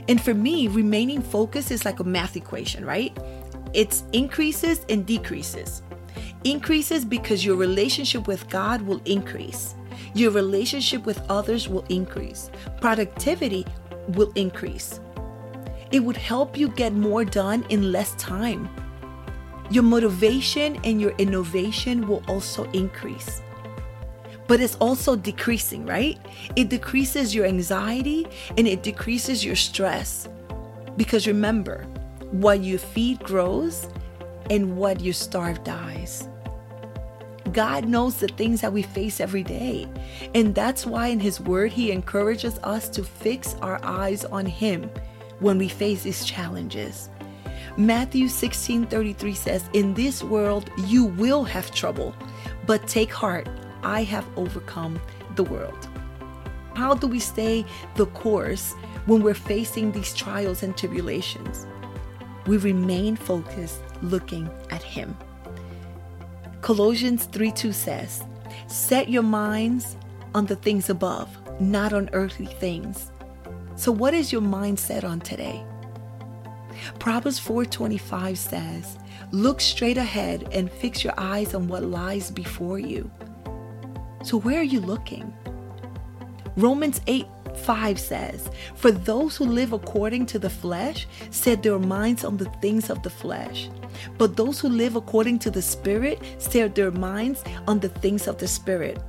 And 0.07 0.21
for 0.21 0.33
me, 0.33 0.67
remaining 0.67 1.21
focused 1.21 1.71
is 1.71 1.85
like 1.85 1.99
a 1.99 2.03
math 2.03 2.35
equation, 2.35 2.85
right? 2.85 3.17
It's 3.73 4.03
increases 4.13 4.85
and 4.89 5.05
decreases. 5.05 5.81
Increases 6.43 7.05
because 7.05 7.45
your 7.45 7.55
relationship 7.55 8.27
with 8.27 8.49
God 8.49 8.81
will 8.81 9.01
increase. 9.05 9.75
Your 10.13 10.31
relationship 10.31 11.05
with 11.05 11.21
others 11.29 11.69
will 11.69 11.85
increase. 11.89 12.51
Productivity 12.81 13.65
will 14.09 14.31
increase. 14.35 14.99
It 15.91 16.03
would 16.03 16.17
help 16.17 16.57
you 16.57 16.69
get 16.69 16.93
more 16.93 17.23
done 17.23 17.65
in 17.69 17.91
less 17.91 18.13
time. 18.15 18.69
Your 19.71 19.83
motivation 19.83 20.75
and 20.83 20.99
your 20.99 21.11
innovation 21.17 22.07
will 22.07 22.23
also 22.27 22.69
increase. 22.71 23.41
But 24.47 24.59
it's 24.59 24.75
also 24.75 25.15
decreasing, 25.15 25.85
right? 25.85 26.19
It 26.55 26.69
decreases 26.69 27.33
your 27.33 27.45
anxiety 27.45 28.27
and 28.57 28.67
it 28.67 28.83
decreases 28.83 29.43
your 29.43 29.55
stress. 29.55 30.27
Because 30.97 31.27
remember, 31.27 31.85
what 32.31 32.59
you 32.59 32.77
feed 32.77 33.19
grows 33.19 33.87
and 34.49 34.75
what 34.75 34.99
you 34.99 35.13
starve 35.13 35.63
dies. 35.63 36.27
God 37.51 37.87
knows 37.87 38.17
the 38.17 38.27
things 38.29 38.61
that 38.61 38.73
we 38.73 38.81
face 38.81 39.19
every 39.19 39.43
day. 39.43 39.87
And 40.33 40.55
that's 40.55 40.85
why 40.85 41.07
in 41.07 41.19
His 41.19 41.39
Word, 41.39 41.71
He 41.71 41.91
encourages 41.91 42.57
us 42.63 42.89
to 42.89 43.03
fix 43.03 43.55
our 43.61 43.79
eyes 43.83 44.25
on 44.25 44.45
Him 44.45 44.89
when 45.39 45.57
we 45.57 45.69
face 45.69 46.03
these 46.03 46.25
challenges. 46.25 47.09
Matthew 47.77 48.27
16 48.27 48.87
33 48.87 49.33
says, 49.33 49.69
In 49.73 49.93
this 49.93 50.23
world 50.23 50.69
you 50.85 51.05
will 51.05 51.43
have 51.43 51.71
trouble, 51.71 52.15
but 52.65 52.87
take 52.87 53.11
heart, 53.11 53.47
I 53.83 54.03
have 54.03 54.25
overcome 54.37 54.99
the 55.35 55.43
world. 55.43 55.87
How 56.75 56.95
do 56.95 57.07
we 57.07 57.19
stay 57.19 57.65
the 57.95 58.07
course 58.07 58.73
when 59.05 59.21
we're 59.21 59.33
facing 59.33 59.91
these 59.91 60.13
trials 60.13 60.63
and 60.63 60.75
tribulations? 60.77 61.67
we 62.47 62.57
remain 62.57 63.15
focused 63.15 63.81
looking 64.01 64.49
at 64.69 64.83
Him. 64.83 65.15
Colossians 66.61 67.25
3 67.25 67.51
2 67.51 67.71
says, 67.71 68.23
Set 68.67 69.09
your 69.09 69.23
minds 69.23 69.97
on 70.35 70.45
the 70.45 70.55
things 70.55 70.89
above, 70.89 71.29
not 71.59 71.93
on 71.93 72.09
earthly 72.13 72.45
things. 72.45 73.11
So, 73.75 73.91
what 73.91 74.13
is 74.13 74.31
your 74.31 74.41
mindset 74.41 75.03
on 75.03 75.19
today? 75.19 75.63
Proverbs 76.99 77.39
4:25 77.39 78.37
says, 78.37 78.97
"Look 79.31 79.61
straight 79.61 79.97
ahead 79.97 80.49
and 80.51 80.71
fix 80.71 81.03
your 81.03 81.13
eyes 81.17 81.53
on 81.53 81.67
what 81.67 81.83
lies 81.83 82.31
before 82.31 82.79
you." 82.79 83.09
So 84.23 84.37
where 84.37 84.59
are 84.59 84.63
you 84.63 84.79
looking? 84.79 85.33
Romans 86.55 87.01
8 87.07 87.25
5 87.57 87.99
says, 87.99 88.49
For 88.75 88.89
those 88.89 89.35
who 89.37 89.45
live 89.45 89.73
according 89.73 90.25
to 90.27 90.39
the 90.39 90.49
flesh 90.49 91.07
set 91.29 91.61
their 91.61 91.77
minds 91.77 92.23
on 92.23 92.37
the 92.37 92.49
things 92.61 92.89
of 92.89 93.03
the 93.03 93.09
flesh. 93.09 93.69
But 94.17 94.37
those 94.37 94.59
who 94.59 94.69
live 94.69 94.95
according 94.95 95.39
to 95.39 95.51
the 95.51 95.61
Spirit 95.61 96.21
set 96.37 96.73
their 96.73 96.89
minds 96.89 97.43
on 97.67 97.79
the 97.79 97.89
things 97.89 98.27
of 98.27 98.37
the 98.37 98.47
Spirit. 98.47 98.99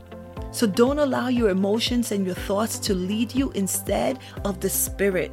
So 0.50 0.66
don't 0.66 0.98
allow 0.98 1.28
your 1.28 1.48
emotions 1.48 2.12
and 2.12 2.26
your 2.26 2.34
thoughts 2.34 2.78
to 2.80 2.94
lead 2.94 3.34
you 3.34 3.50
instead 3.52 4.18
of 4.44 4.60
the 4.60 4.70
Spirit. 4.70 5.32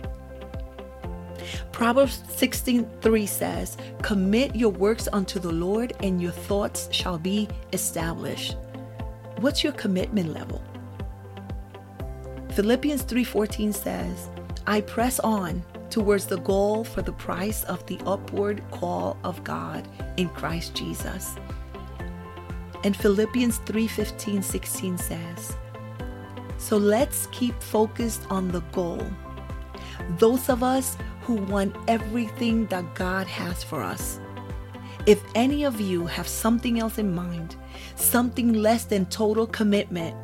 Proverbs 1.71 2.21
16:3 2.29 3.25
says, 3.25 3.77
"Commit 4.01 4.55
your 4.55 4.71
works 4.71 5.07
unto 5.11 5.39
the 5.39 5.51
Lord, 5.51 5.93
and 6.01 6.21
your 6.21 6.31
thoughts 6.31 6.87
shall 6.91 7.17
be 7.17 7.47
established." 7.73 8.55
What's 9.41 9.63
your 9.63 9.73
commitment 9.73 10.35
level? 10.35 10.61
Philippians 12.51 13.01
3:14 13.01 13.73
says, 13.73 14.29
"I 14.67 14.81
press 14.81 15.19
on 15.19 15.63
towards 15.89 16.27
the 16.27 16.37
goal 16.37 16.83
for 16.83 17.01
the 17.01 17.13
price 17.13 17.63
of 17.63 17.83
the 17.87 17.99
upward 18.05 18.61
call 18.69 19.17
of 19.23 19.43
God 19.43 19.87
in 20.17 20.29
Christ 20.29 20.75
Jesus." 20.75 21.37
And 22.83 22.95
Philippians 22.95 23.57
3:15, 23.65 24.43
16 24.43 24.95
says, 24.99 25.57
"So 26.59 26.77
let's 26.77 27.25
keep 27.31 27.59
focused 27.63 28.21
on 28.29 28.49
the 28.49 28.61
goal. 28.71 29.01
Those 30.19 30.49
of 30.49 30.61
us 30.61 30.97
who 31.21 31.33
want 31.33 31.75
everything 31.87 32.67
that 32.67 32.93
God 32.93 33.25
has 33.25 33.63
for 33.63 33.81
us. 33.81 34.19
If 35.07 35.23
any 35.33 35.63
of 35.63 35.81
you 35.81 36.05
have 36.05 36.27
something 36.27 36.79
else 36.79 36.99
in 36.99 37.15
mind, 37.15 37.55
something 37.95 38.53
less 38.53 38.85
than 38.85 39.05
total 39.07 39.47
commitment, 39.47 40.15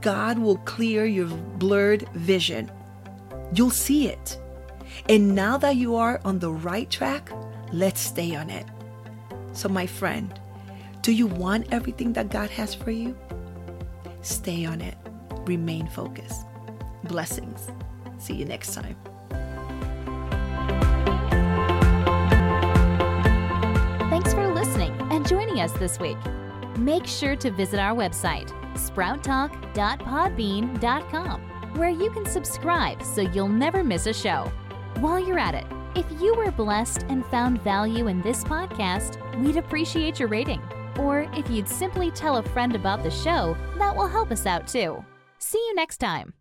God 0.00 0.38
will 0.38 0.58
clear 0.58 1.04
your 1.04 1.26
blurred 1.26 2.08
vision. 2.14 2.70
You'll 3.54 3.70
see 3.70 4.08
it. 4.08 4.38
And 5.08 5.34
now 5.34 5.56
that 5.58 5.76
you 5.76 5.96
are 5.96 6.20
on 6.24 6.38
the 6.38 6.50
right 6.50 6.90
track, 6.90 7.30
let's 7.72 8.00
stay 8.00 8.34
on 8.34 8.50
it. 8.50 8.66
So, 9.52 9.68
my 9.68 9.86
friend, 9.86 10.32
do 11.02 11.12
you 11.12 11.26
want 11.26 11.72
everything 11.72 12.12
that 12.14 12.30
God 12.30 12.50
has 12.50 12.74
for 12.74 12.90
you? 12.90 13.16
Stay 14.22 14.64
on 14.64 14.80
it. 14.80 14.96
Remain 15.44 15.86
focused. 15.88 16.46
Blessings. 17.04 17.68
See 18.18 18.34
you 18.34 18.44
next 18.44 18.74
time. 18.74 18.96
Thanks 24.10 24.32
for 24.32 24.54
listening 24.54 24.92
and 25.10 25.26
joining 25.26 25.60
us 25.60 25.72
this 25.72 25.98
week. 25.98 26.18
Make 26.78 27.06
sure 27.06 27.36
to 27.36 27.50
visit 27.50 27.78
our 27.78 27.94
website, 27.94 28.48
sprouttalk.podbean.com, 28.74 31.40
where 31.76 31.90
you 31.90 32.10
can 32.10 32.24
subscribe 32.26 33.02
so 33.02 33.22
you'll 33.22 33.48
never 33.48 33.84
miss 33.84 34.06
a 34.06 34.12
show. 34.12 34.50
While 35.00 35.18
you're 35.18 35.38
at 35.38 35.54
it, 35.54 35.66
if 35.94 36.06
you 36.20 36.34
were 36.34 36.50
blessed 36.50 37.04
and 37.08 37.24
found 37.26 37.62
value 37.62 38.06
in 38.06 38.22
this 38.22 38.42
podcast, 38.44 39.18
we'd 39.40 39.58
appreciate 39.58 40.18
your 40.18 40.28
rating. 40.28 40.62
Or 40.98 41.28
if 41.34 41.50
you'd 41.50 41.68
simply 41.68 42.10
tell 42.10 42.38
a 42.38 42.42
friend 42.42 42.74
about 42.74 43.02
the 43.02 43.10
show, 43.10 43.54
that 43.78 43.94
will 43.94 44.08
help 44.08 44.30
us 44.30 44.46
out 44.46 44.66
too. 44.66 45.04
See 45.38 45.58
you 45.58 45.74
next 45.74 45.98
time. 45.98 46.32